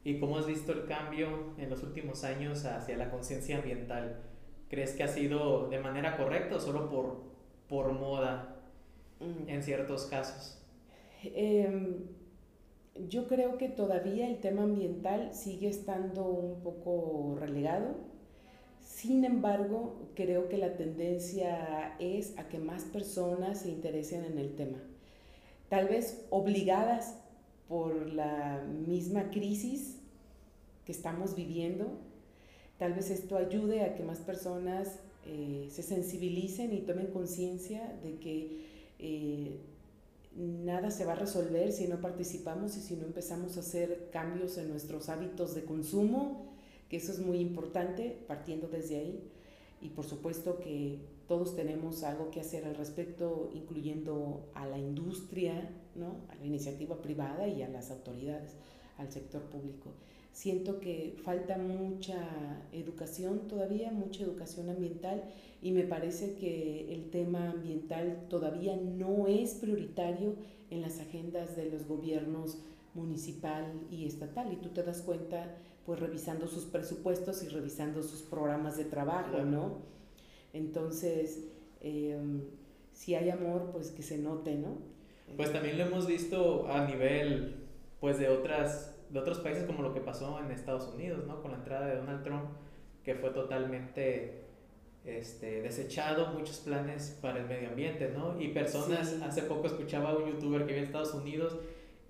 [0.04, 4.22] ¿Y cómo has visto el cambio en los últimos años hacia la conciencia ambiental?
[4.68, 7.22] ¿Crees que ha sido de manera correcta o solo por,
[7.68, 8.60] por moda
[9.20, 9.48] mm.
[9.48, 10.59] en ciertos casos?
[11.22, 12.06] Em,
[13.08, 17.94] yo creo que todavía el tema ambiental sigue estando un poco relegado.
[18.80, 24.54] Sin embargo, creo que la tendencia es a que más personas se interesen en el
[24.54, 24.78] tema
[25.70, 27.16] tal vez obligadas
[27.68, 29.96] por la misma crisis
[30.84, 31.86] que estamos viviendo.
[32.76, 38.18] Tal vez esto ayude a que más personas eh, se sensibilicen y tomen conciencia de
[38.18, 38.66] que
[38.98, 39.60] eh,
[40.36, 44.58] nada se va a resolver si no participamos y si no empezamos a hacer cambios
[44.58, 46.46] en nuestros hábitos de consumo,
[46.88, 49.30] que eso es muy importante, partiendo desde ahí.
[49.82, 55.70] Y por supuesto que todos tenemos algo que hacer al respecto, incluyendo a la industria,
[55.94, 56.16] ¿no?
[56.28, 58.52] a la iniciativa privada y a las autoridades,
[58.98, 59.90] al sector público.
[60.32, 62.16] Siento que falta mucha
[62.72, 65.24] educación todavía, mucha educación ambiental
[65.60, 70.34] y me parece que el tema ambiental todavía no es prioritario
[70.70, 72.58] en las agendas de los gobiernos
[72.94, 78.22] municipal y estatal y tú te das cuenta pues revisando sus presupuestos y revisando sus
[78.22, 79.78] programas de trabajo, ¿no?
[80.52, 81.48] Entonces,
[81.80, 82.42] em,
[82.92, 84.78] si hay amor, pues que se note, ¿no?
[85.36, 87.54] Pues también lo hemos visto a nivel,
[88.00, 91.42] pues de otras, de otros países como lo que pasó en Estados Unidos, ¿no?
[91.42, 92.44] Con la entrada de Donald Trump,
[93.04, 94.44] que fue totalmente
[95.04, 98.40] este, desechado muchos planes para el medio ambiente, ¿no?
[98.40, 101.56] Y personas, hace poco escuchaba a un youtuber que vive en Estados Unidos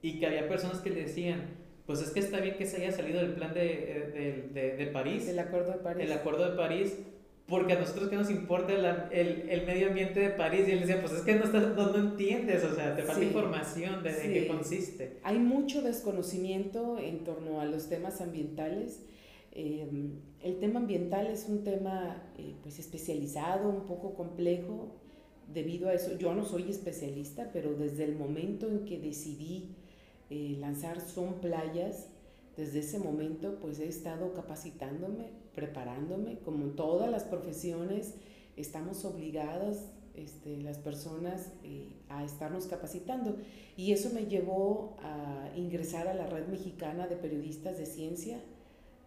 [0.02, 1.48] y que había personas que le decían,
[1.86, 4.86] pues es que está bien que se haya salido del plan de, de, de, de
[4.88, 5.28] París.
[5.28, 6.04] El Acuerdo de París.
[6.04, 6.98] El Acuerdo de París,
[7.50, 8.72] porque a nosotros que nos importa
[9.10, 11.96] el, el, medio ambiente de París y él decía, pues es que no, estás, no,
[11.96, 15.18] entiendes, o sea, te falta información de, qué consiste.
[15.24, 19.02] Hay mucho desconocimiento en torno a los temas ambientales.
[19.50, 24.94] Em, el tema ambiental es un tema eh, pues especializado, un poco complejo,
[25.52, 29.74] debido a eso, yo no soy especialista, pero desde el momento en que decidí
[30.30, 32.10] eh, lanzar Son Playas,
[32.56, 38.14] desde ese momento pues he estado capacitándome preparándome, como todas las profesiones,
[38.56, 43.36] estamos obligadas este, las personas eh, a estarnos capacitando.
[43.76, 48.40] Y eso me llevó a ingresar a la Red Mexicana de Periodistas de Ciencia.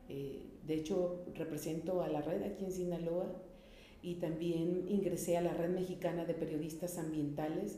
[0.10, 3.28] Eh, de hecho, represento a la red aquí en Sinaloa
[4.02, 7.78] y también ingresé a la Red Mexicana de Periodistas Ambientales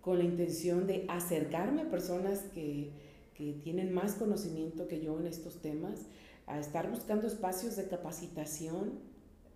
[0.00, 2.90] con la intención de acercarme a personas que,
[3.34, 6.06] que tienen más conocimiento que yo en estos temas,
[6.54, 8.98] a estar buscando espacios de capacitación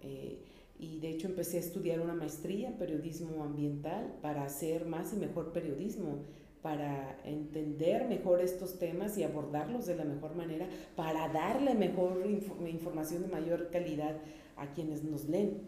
[0.00, 0.38] eh,
[0.78, 5.16] y de hecho empecé a estudiar una maestría en periodismo ambiental para hacer más y
[5.16, 6.18] mejor periodismo,
[6.62, 10.66] para entender mejor estos temas y abordarlos de la mejor manera,
[10.96, 12.26] para darle mejor
[12.66, 14.16] información de mayor calidad
[14.56, 15.60] a quienes nos leen.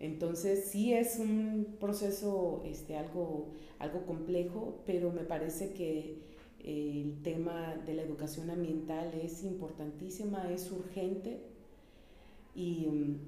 [0.00, 3.48] Entonces sí es un proceso este, algo,
[3.78, 6.18] algo complejo, pero me parece que
[6.64, 11.40] el tema de la educación ambiental es importantísima, es urgente
[12.54, 13.18] y,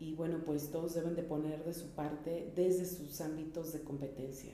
[0.00, 4.52] y, bueno, pues todos deben de poner de su parte desde sus ámbitos de competencia.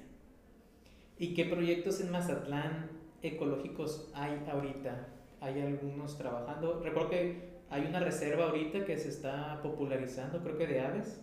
[1.19, 2.91] ¿Y qué proyectos en Mazatlán
[3.23, 5.09] ecológicos hay ahorita?
[5.41, 6.81] ¿Hay algunos trabajando?
[6.81, 11.21] Recuerdo que hay una reserva ahorita que se está popularizando, creo que de aves.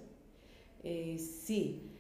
[0.83, 1.91] Eh, sí,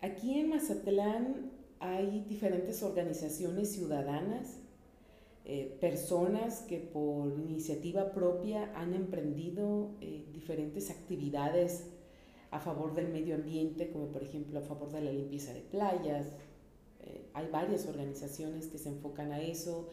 [0.00, 1.51] aquí en Mazatlán
[1.82, 4.60] hay diferentes organizaciones ciudadanas,
[5.44, 11.88] eh, personas que por iniciativa propia han emprendido eh, diferentes actividades
[12.52, 16.28] a favor del medio ambiente, como por ejemplo a favor de la limpieza de playas.
[17.34, 19.88] hay varias organizaciones que se enfocan a eso.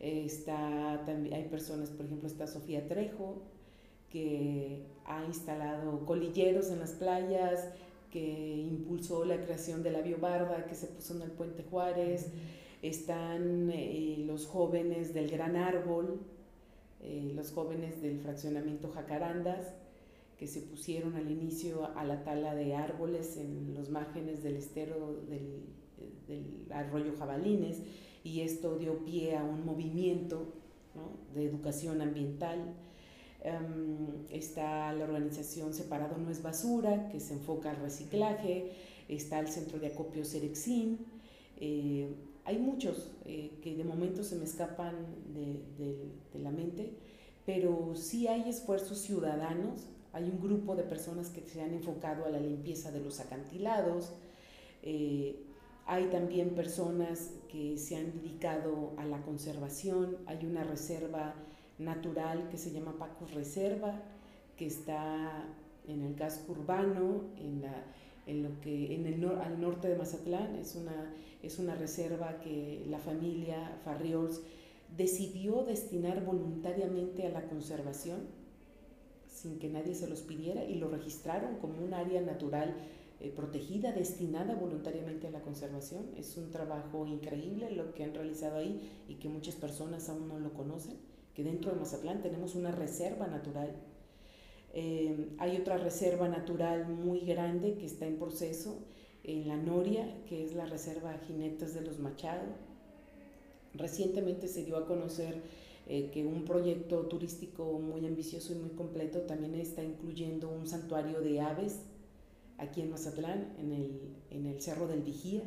[0.00, 3.42] está, también, hay personas, por ejemplo, está Sofía Trejo,
[4.10, 7.68] que ha instalado colilleros en las playas,
[8.10, 12.30] que impulsó la creación de la biobarda que se puso en el Puente Juárez.
[12.82, 16.20] Están eh, los jóvenes del Gran Árbol,
[17.02, 19.74] eh, los jóvenes del fraccionamiento Jacarandas,
[20.38, 25.20] que se pusieron al inicio a la tala de árboles en los márgenes del estero
[25.28, 25.62] del,
[26.26, 27.82] del arroyo Jabalines,
[28.24, 30.54] y esto dio pie a un movimiento
[31.34, 32.74] de educación ambiental
[33.42, 38.72] Em, está la organización Separado No es Basura, que se enfoca al reciclaje,
[39.08, 40.98] está el Centro de Acopio Cerexin.
[41.58, 42.08] Eh,
[42.44, 44.94] hay muchos eh, que de momento se me escapan
[45.34, 46.92] de, de, la mente,
[47.46, 52.30] pero sí hay esfuerzos ciudadanos, hay un grupo de personas que se han enfocado a
[52.30, 54.12] la limpieza de los acantilados,
[54.82, 55.36] eh,
[55.86, 61.34] hay también personas que se han dedicado a la conservación, hay una reserva
[61.80, 64.00] natural que se llama Paco Reserva,
[64.56, 65.44] que está
[65.88, 67.84] en el casco urbano, en, la,
[68.26, 70.56] en lo que, en el al norte de Mazatlán.
[70.56, 74.42] Es una, es una reserva que la familia Farriols
[74.96, 78.20] decidió destinar voluntariamente a la conservación,
[79.26, 82.74] sin que nadie se los pidiera, y lo registraron como un área natural
[83.20, 86.06] eh, protegida, destinada voluntariamente a la conservación.
[86.16, 90.38] Es un trabajo increíble lo que han realizado ahí y que muchas personas aún no
[90.38, 90.96] lo conocen
[91.40, 93.70] que dentro de Mazatlán tenemos una reserva natural.
[94.74, 98.76] Eh, hay otra reserva natural muy grande que está en proceso
[99.24, 102.44] en la Noria, que es la reserva Jinetes de los Machado.
[103.72, 105.40] Recientemente se dio a conocer
[105.86, 111.22] eh, que un proyecto turístico muy ambicioso y muy completo también está incluyendo un santuario
[111.22, 111.80] de aves
[112.58, 115.42] aquí en Mazatlán, en el, en el Cerro del Vigía.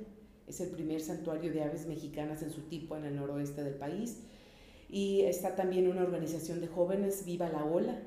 [0.47, 4.23] Es el primer santuario de aves mexicanas en su tipo en el noroeste del país
[4.93, 7.97] y está también una organización de jóvenes, Viva la Ola,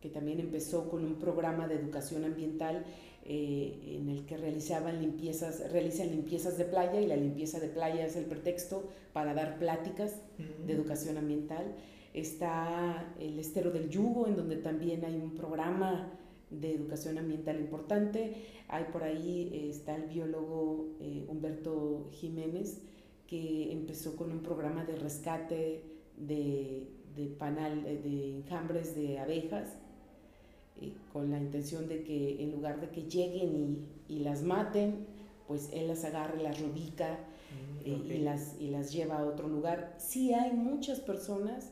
[0.00, 2.84] que también empezó con un programa de educación ambiental
[3.24, 8.06] eh, en el que realizaban limpiezas, realizan limpiezas de playa y la limpieza de playa
[8.06, 10.14] es el pretexto para dar pláticas
[10.64, 11.74] de educación ambiental.
[12.12, 16.12] Está el Estero del Yugo, en donde también hay un programa
[16.48, 18.34] de educación ambiental importante.
[18.68, 22.82] Hay por ahí, eh, está el biólogo eh, Humberto Jiménez,
[23.26, 26.86] que empezó con un programa de rescate de,
[27.16, 29.74] de panal, de enjambres de abejas,
[30.80, 35.06] eh, con la intención de que en lugar de que lleguen y, y las maten,
[35.46, 39.48] pues él las agarre, las rubica mm, eh, y, las, y las lleva a otro
[39.48, 39.94] lugar.
[39.98, 41.70] Sí hay muchas personas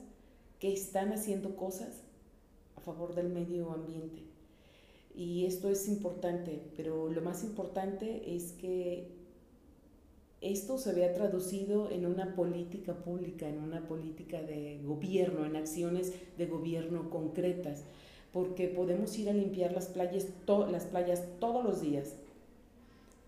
[0.61, 2.03] que están haciendo cosas
[2.77, 4.23] a favor del medio ambiente.
[5.15, 9.09] Y esto es importante, pero lo más importante es que
[10.43, 16.13] esto se vea traducido en una política pública, en una política de gobierno, en acciones
[16.37, 17.85] de gobierno concretas,
[18.33, 20.27] porque podemos ir a limpiar las playas,
[20.71, 22.17] las playas todos los días,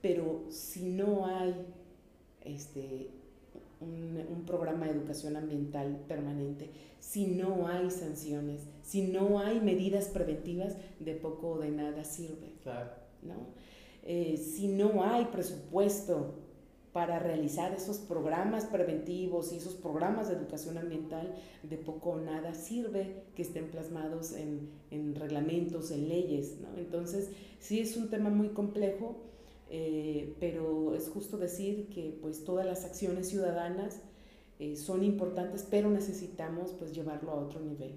[0.03, 1.55] pero si no hay
[2.45, 3.11] este,
[3.81, 10.09] un, un, programa de educación ambiental permanente, si no hay sanciones, si no hay medidas
[10.09, 12.55] preventivas, de poco o de nada sirve.
[13.23, 13.35] ¿no?
[14.03, 16.35] Eh, si no hay presupuesto
[16.95, 21.35] para realizar esos programas preventivos y esos programas de educación ambiental,
[21.65, 26.61] de poco o nada sirve que estén plasmados en, en reglamentos, en leyes.
[26.61, 26.69] ¿no?
[26.79, 29.17] Entonces, sí es un tema muy complejo,
[29.71, 34.01] eh, pero es justo decir que pues todas las acciones ciudadanas
[34.61, 37.95] eh, son importantes, pero necesitamos pues llevarlo a otro nivel.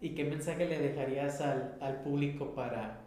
[0.00, 3.03] ¿Y qué mensaje le dejarías al, al público para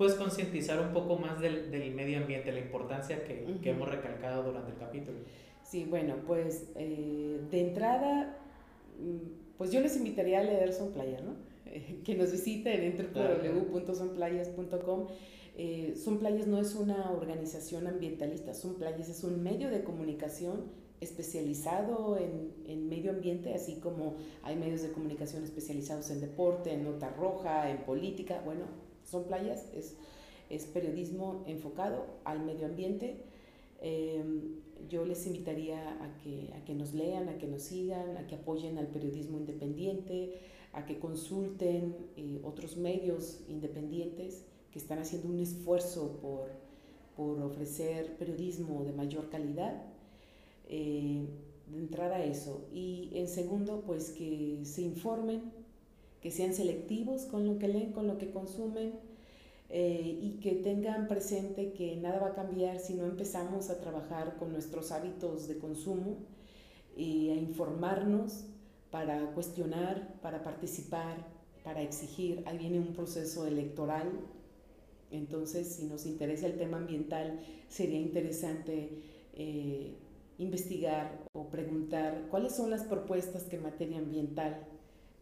[0.00, 4.44] pues concientizar un poco más del, del, medio ambiente, la importancia que, que, hemos recalcado
[4.44, 5.18] durante el capítulo.
[5.62, 8.38] Sí, bueno, pues eh, de entrada,
[8.98, 11.34] mm, pues yo les invitaría a leer Son Playa, ¿no?
[12.02, 15.08] que nos visiten en www.sonplayas.com.
[15.58, 20.62] Eh, Son Playas no es una organización ambientalista, Son Playas es un medio de comunicación
[21.02, 26.84] especializado en, en, medio ambiente, así como hay medios de comunicación especializados en deporte, en
[26.84, 28.40] nota roja, en política.
[28.46, 28.64] Bueno,
[29.10, 29.96] son playas, es,
[30.48, 33.24] es periodismo enfocado al medio ambiente.
[33.80, 34.56] Em,
[34.88, 38.36] yo les invitaría a que, a que nos lean, a que nos sigan, a que
[38.36, 40.40] apoyen al periodismo independiente,
[40.72, 46.48] a que consulten eh, otros medios independientes que están haciendo un esfuerzo por,
[47.16, 49.82] por ofrecer periodismo de mayor calidad.
[50.68, 51.26] Eh,
[51.70, 52.66] de entrada eso.
[52.72, 55.52] Y en segundo, pues que se informen,
[56.20, 58.92] que sean selectivos con lo que leen, con lo que consumen
[59.70, 64.36] eh, y que tengan presente que nada va a cambiar si no empezamos a trabajar
[64.36, 66.16] con nuestros hábitos de consumo
[66.96, 68.44] y a informarnos
[68.90, 71.24] para cuestionar, para participar,
[71.62, 72.42] para exigir.
[72.46, 74.10] Ahí viene un proceso electoral.
[75.12, 79.02] Entonces, si nos interesa el tema ambiental, sería interesante
[79.34, 79.94] eh,
[80.38, 84.66] investigar o preguntar cuáles son las propuestas que en materia ambiental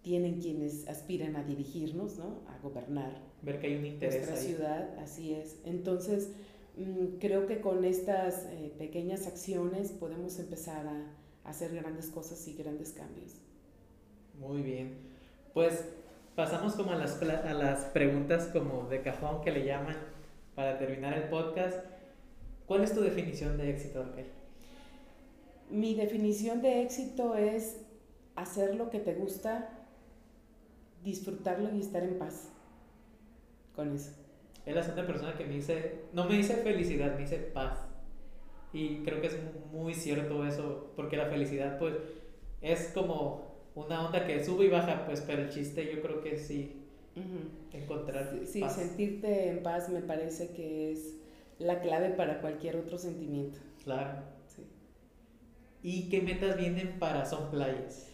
[0.09, 2.41] tienen quienes aspiran a dirigirnos, ¿no?
[2.49, 3.13] a gobernar.
[3.43, 4.27] Ver que hay un interés.
[4.27, 5.61] Nuestra ciudad, así es.
[5.67, 6.31] Entonces,
[6.79, 12.55] mm, creo que con estas eh, pequeñas acciones podemos empezar a, hacer grandes cosas y
[12.55, 13.35] grandes cambios.
[14.41, 14.97] Muy bien.
[15.53, 15.85] Pues
[16.35, 19.97] pasamos como a las, a las preguntas como de cajón que le llaman
[20.55, 21.85] para terminar el podcast.
[22.67, 24.27] ¿Cuál es tu definición de éxito, Raquel?
[25.71, 27.83] Mi definición de éxito es
[28.37, 29.78] hacer lo que te gusta,
[31.03, 32.51] disfrutarlo y estar en paz
[33.75, 34.11] con eso.
[34.67, 37.79] Es la segunda persona que me dice, no me dice felicidad, me dice paz.
[38.73, 39.39] Y creo que es
[39.73, 41.95] muy cierto eso, porque la felicidad pues
[42.61, 46.37] es como una onda que sube y baja, pues, pero el chiste yo creo que
[46.37, 46.83] sí,
[47.73, 51.15] encontrar Sí, sentirte en paz me parece que es
[51.59, 53.59] la clave para cualquier otro sentimiento.
[53.85, 54.23] Claro.
[54.47, 54.67] Sí.
[55.83, 58.09] ¿Y qué metas vienen para Son Playas?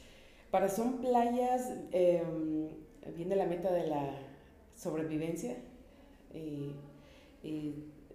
[0.54, 2.68] Para Son Playas em,
[3.16, 4.16] viene la meta de la
[4.76, 5.56] sobrevivencia,
[6.32, 6.70] eh,
[7.42, 7.74] eh,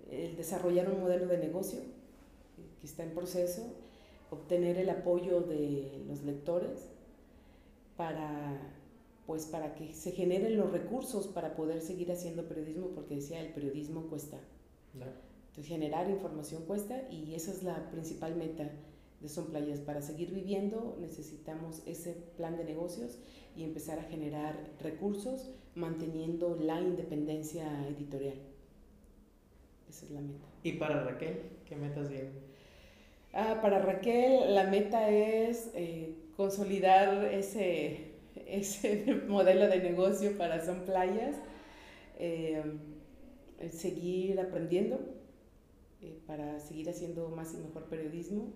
[0.09, 1.81] el desarrollar un modelo de negocio
[2.79, 3.75] que está en proceso,
[4.31, 6.87] obtener el apoyo de los lectores
[7.97, 8.57] para,
[9.27, 13.51] pues, para que se generen los recursos para poder seguir haciendo periodismo, porque decía, el
[13.51, 14.37] periodismo cuesta.
[14.93, 18.71] Entonces, generar información cuesta y esa es la principal meta
[19.21, 19.79] de Son Playas.
[19.79, 23.19] Para seguir viviendo necesitamos ese plan de negocios
[23.55, 28.37] y empezar a generar recursos manteniendo la independencia editorial.
[29.89, 30.45] Esa es la meta.
[30.63, 31.41] ¿Y para Raquel?
[31.65, 32.31] ¿Qué metas vienen?
[33.33, 38.13] Ah, para Raquel la meta es eh, consolidar ese,
[38.47, 41.35] ese modelo de negocio para Son Playas,
[42.17, 42.63] eh,
[43.71, 44.99] seguir aprendiendo
[46.01, 48.53] eh, para seguir haciendo más y mejor periodismo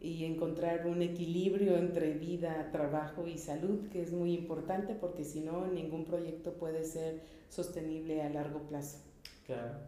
[0.00, 5.40] y encontrar un equilibrio entre vida, trabajo y salud, que es muy importante porque si
[5.40, 7.20] no, ningún proyecto puede ser
[7.50, 8.98] sostenible a largo plazo.
[9.46, 9.78] Claro.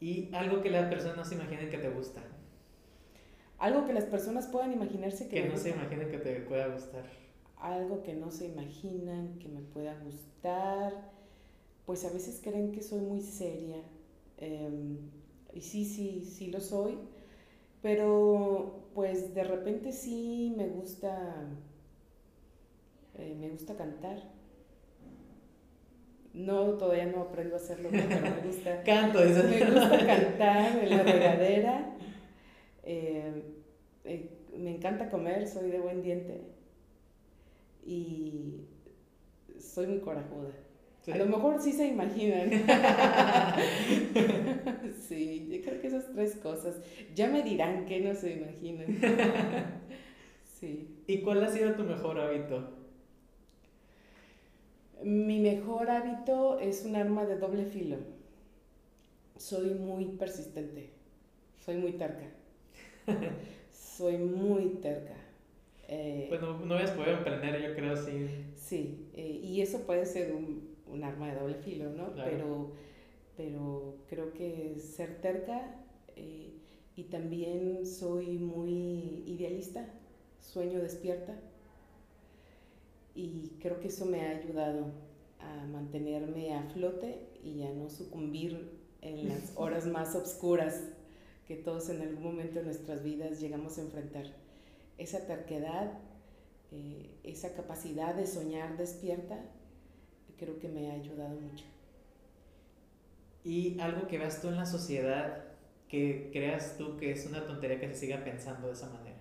[0.00, 2.22] Y algo que las personas no se imaginen que te gusta.
[3.58, 7.04] Algo que las personas puedan imaginarse que, que no se imaginen que te pueda gustar.
[7.58, 10.92] Algo que no se imaginan que me pueda gustar.
[11.86, 13.78] Pues a veces creen que soy muy seria.
[14.38, 14.98] Em,
[15.54, 16.98] y sí, sí, sí lo soy.
[17.86, 21.46] Pero pues de repente sí me gusta,
[23.14, 24.18] eh, me gusta cantar.
[26.34, 28.82] No, todavía no aprendo a hacerlo, pero me gusta.
[28.84, 31.96] Canto, Me gusta cantar en la regadera.
[32.82, 33.54] Eh,
[34.02, 36.40] eh, me encanta comer, soy de buen diente
[37.86, 38.66] y
[39.60, 40.50] soy muy corajuda.
[41.12, 42.50] A lo mejor sí se imaginan.
[45.08, 46.76] sí, yo creo que esas tres cosas.
[47.14, 48.86] Ya me dirán que no se imaginan.
[50.60, 51.02] sí.
[51.06, 52.70] ¿Y cuál ha sido tu mejor hábito?
[55.02, 57.98] Mi mejor hábito es un arma de doble filo.
[59.36, 60.90] Soy muy persistente.
[61.64, 62.26] Soy muy terca
[63.96, 65.14] soy muy terca.
[65.88, 68.28] Eh, pues no, no habías podido emprender, yo creo, sí.
[68.56, 72.14] Sí, eh, y eso puede ser un, un, arma de doble filo, ¿no?
[72.14, 72.72] Pero,
[73.36, 75.84] pero creo que ser terca
[76.16, 76.52] eh,
[76.96, 79.86] y también soy muy idealista,
[80.40, 81.34] sueño despierta
[83.14, 84.92] y creo que eso me ha ayudado
[85.40, 90.82] a mantenerme a flote y a no sucumbir en las horas más oscuras
[91.46, 94.26] que todos en algún momento de nuestras vidas llegamos a enfrentar.
[94.98, 95.98] Esa terquedad,
[96.72, 99.38] eh, esa capacidad de soñar despierta,
[100.38, 101.64] creo que me ha ayudado mucho.
[103.44, 105.44] ¿Y algo que veas tú en la sociedad
[105.88, 109.16] que creas tú que es una tontería que se siga pensando de esa manera?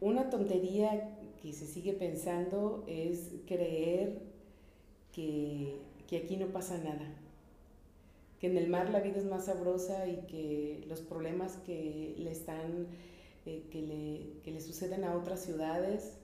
[0.00, 4.22] Una tontería que se sigue pensando es creer
[5.12, 5.78] que,
[6.08, 7.14] que aquí no pasa nada
[8.44, 12.30] que en el mar la vida es más sabrosa y que los problemas que le
[12.30, 12.88] están,
[13.46, 16.18] eh, que, le, que le suceden a otras ciudades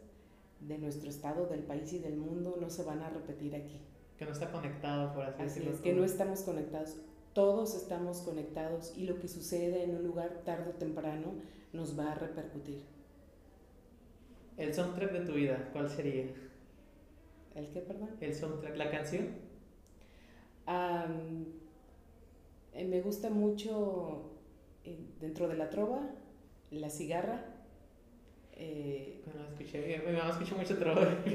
[0.61, 3.81] de nuestro estado, del país y del mundo no se van a repetir aquí.
[4.19, 5.73] Que no está conectado, por así, decirlo.
[5.73, 6.97] Es, que no estamos conectados.
[7.33, 11.33] Todos estamos conectados y lo que sucede en un lugar tarde o temprano
[11.73, 12.83] nos va a repercutir.
[14.57, 16.27] El soundtrack de tu vida, ¿cuál sería?
[17.55, 18.11] ¿El qué, perdón?
[18.21, 19.29] El soundtrack, la canción.
[22.75, 24.31] Eh, me gusta mucho
[24.85, 26.01] eh, dentro de la trova,
[26.71, 27.50] la cigarra.
[28.63, 31.23] Eh, no, escuché, mi mamá escucha mucho trova.
[31.25, 31.35] sí,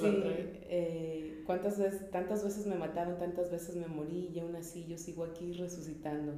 [0.00, 0.22] sí.
[0.68, 4.98] Eh, ¿cuántas veces, tantas veces me mataron, tantas veces me morí y aún así yo
[4.98, 6.34] sigo aquí resucitando.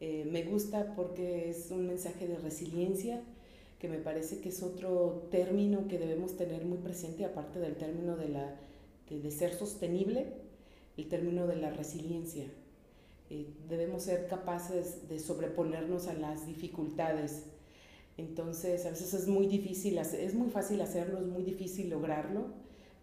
[0.00, 3.22] me gusta porque es un mensaje de resiliencia
[3.80, 8.14] que me parece que es otro término que debemos tener muy presente, aparte del término
[8.14, 8.54] de, la,
[9.08, 10.34] de, ser sostenible,
[10.98, 12.44] el término de la resiliencia.
[13.30, 17.46] Eh, debemos ser capaces de sobreponernos a las dificultades.
[18.20, 22.48] Entonces, a veces es muy difícil, es muy fácil hacerlo, es muy difícil lograrlo,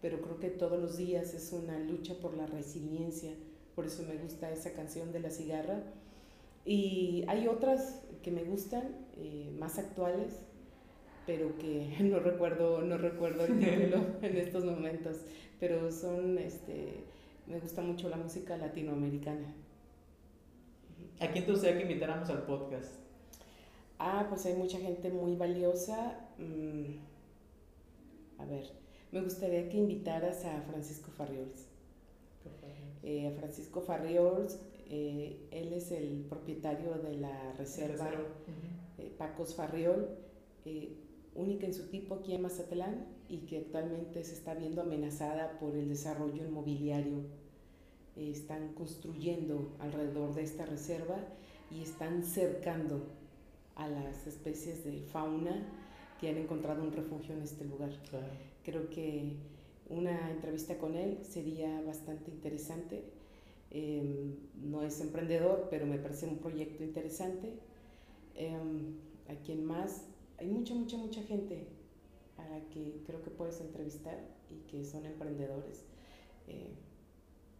[0.00, 3.32] pero creo que todos los días es una lucha por la resiliencia.
[3.74, 5.82] Por eso me gusta esa canción de la cigarra.
[6.64, 8.84] Y hay otras que me gustan,
[9.16, 10.34] eh, más actuales,
[11.26, 15.16] pero que no recuerdo, no recuerdo el título en estos momentos,
[15.58, 17.02] pero son, este,
[17.48, 19.52] me gusta mucho la música latinoamericana.
[21.18, 23.07] ¿A quién te gustaría que invitáramos al podcast?
[23.98, 26.28] Ah, pues hay mucha gente muy valiosa.
[26.38, 26.98] Mm,
[28.38, 28.70] a ver,
[29.10, 31.66] me gustaría que invitaras a Francisco Farriols.
[33.02, 38.10] Eh, a Francisco Farriols, eh, él es el propietario de la reserva
[38.98, 40.08] eh, Pacos Farriol
[41.34, 45.74] única en su tipo aquí en Mazatlán y que actualmente se está viendo amenazada por
[45.76, 47.22] el desarrollo inmobiliario.
[48.16, 51.16] están construyendo alrededor de esta reserva
[51.70, 53.06] y están cercando
[53.78, 55.66] a las especies de fauna
[56.20, 57.90] que han encontrado un refugio en este lugar.
[58.64, 59.36] Creo que
[59.88, 63.04] una entrevista con él sería bastante interesante.
[63.70, 67.54] Em, no es emprendedor, pero me parece un proyecto interesante.
[68.34, 68.96] Em,
[69.28, 70.04] ¿A quien más?
[70.38, 71.66] hay mucha, mucha, mucha gente
[72.36, 74.18] a la que creo que puedes entrevistar
[74.50, 75.84] y que son emprendedores.
[76.46, 76.74] Eh,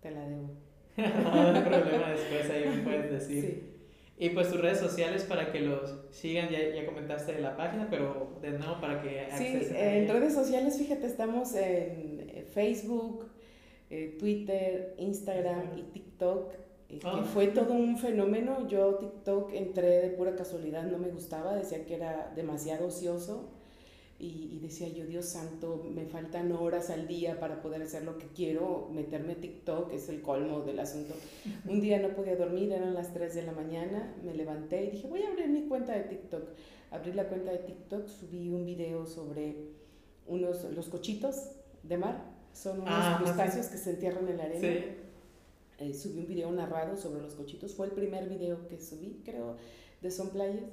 [0.00, 0.50] te la debo.
[0.96, 3.77] no hay problema, después ahí me puedes decir.
[4.18, 7.88] Y pues tus redes sociales para que los sigan, ya, ya comentaste de la página,
[7.88, 13.26] pero de nuevo para que Sí, en redes sociales, fíjate, estamos en Facebook,
[13.90, 16.52] eh, Twitter, Instagram y TikTok
[16.88, 17.22] que ah.
[17.32, 18.66] fue todo un fenómeno.
[18.66, 23.50] Yo TikTok entré de pura casualidad, no me gustaba, decía que era demasiado ocioso
[24.18, 28.26] y, decía yo, Dios santo, me faltan horas al día para poder hacer lo que
[28.26, 31.14] quiero, meterme a TikTok es el colmo del asunto.
[31.68, 35.06] Un día no podía dormir, eran las 3 de la mañana, me levanté y dije,
[35.06, 36.48] voy a abrir mi cuenta de TikTok.
[36.90, 39.56] Abrí la cuenta de TikTok, subí un video sobre
[40.26, 41.50] unos, los cochitos
[41.82, 44.60] de mar, son unos ah, crustáceos que se entierran en la arena.
[44.60, 44.84] Sí
[45.78, 47.74] eh, subí un video narrado sobre los cochitos.
[47.74, 49.56] Fue el primer video que subí, creo,
[50.02, 50.64] de Son Playas.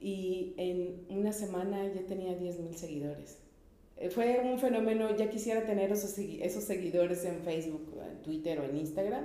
[0.00, 3.38] Y en una semana ya tenía 10 mil seguidores.
[3.96, 8.64] Eh, fue un fenómeno, ya quisiera tener esos, esos seguidores en Facebook, en Twitter o
[8.64, 9.24] en Instagram,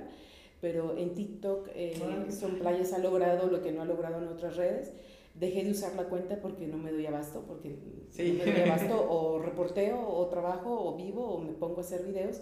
[0.60, 1.94] pero en TikTok eh,
[2.30, 4.92] Son Playas ha logrado lo que no ha logrado en otras redes.
[5.34, 9.06] Dejé de usar la cuenta porque no me doy abasto, porque no me doy abasto,
[9.10, 12.40] o reporteo, o trabajo, o vivo, o me pongo a hacer videos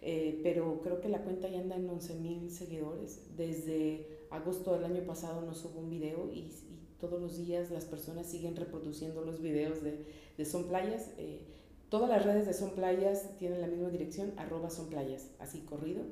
[0.00, 3.36] eh, pero creo que la cuenta ya anda en 11 mil seguidores.
[3.36, 6.52] Desde agosto del año pasado no subo un video y,
[7.00, 10.04] todos los días las personas siguen reproduciendo los videos de,
[10.36, 11.10] de Son Playas.
[11.18, 11.40] Eh,
[11.88, 16.02] todas las redes de Son Playas tienen la misma dirección, arroba Son Playas, así corrido.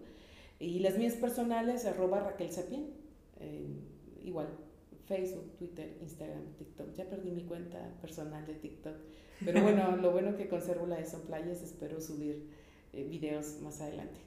[0.59, 2.87] Y las mías personales, arroba Raquel Sapien,
[3.41, 3.67] eh,
[4.25, 4.49] igual,
[5.07, 6.95] Facebook, Twitter, Instagram, TikTok.
[6.95, 8.95] Ya perdí mi cuenta personal de TikTok.
[9.45, 12.49] Pero bueno, lo bueno que conservo la de Son Playas, espero subir
[12.93, 14.21] eh, videos más adelante.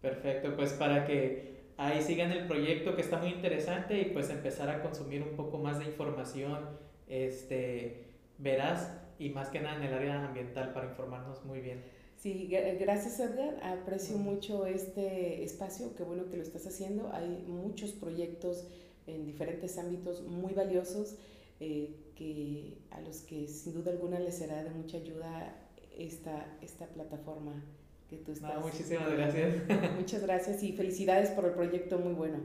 [0.00, 4.68] Perfecto, pues para que ahí sigan el proyecto que está muy interesante y pues empezar
[4.70, 6.60] a consumir un poco más de información,
[7.08, 8.04] este,
[8.38, 11.82] verás, y más que nada en el área ambiental para informarnos muy bien.
[12.16, 17.92] Sí, gracias Edgar, aprecio mucho este espacio, qué bueno que lo estás haciendo, hay muchos
[17.92, 18.66] proyectos
[19.06, 21.16] en diferentes ámbitos muy valiosos
[21.60, 25.54] eh, que, a los que sin duda alguna les será de mucha ayuda
[25.96, 27.62] esta, esta plataforma
[28.08, 28.58] que tú estás.
[28.60, 29.54] muchísimas gracias.
[29.96, 32.38] Muchas gracias y felicidades por el proyecto muy bueno.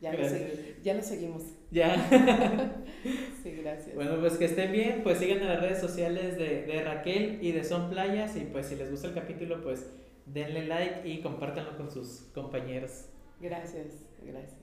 [0.00, 0.26] Ya, Lo,
[0.82, 1.44] ya lo seguimos.
[1.70, 1.96] Ya.
[3.42, 3.94] sí, gracias.
[3.94, 7.52] Bueno, pues que estén bien, pues sigan en las redes sociales de, de Raquel y
[7.52, 9.86] de Son Playas y pues si les gusta el capítulo, pues
[10.26, 13.06] denle like y compártanlo con sus compañeros.
[13.40, 14.52] Gracias, gracias.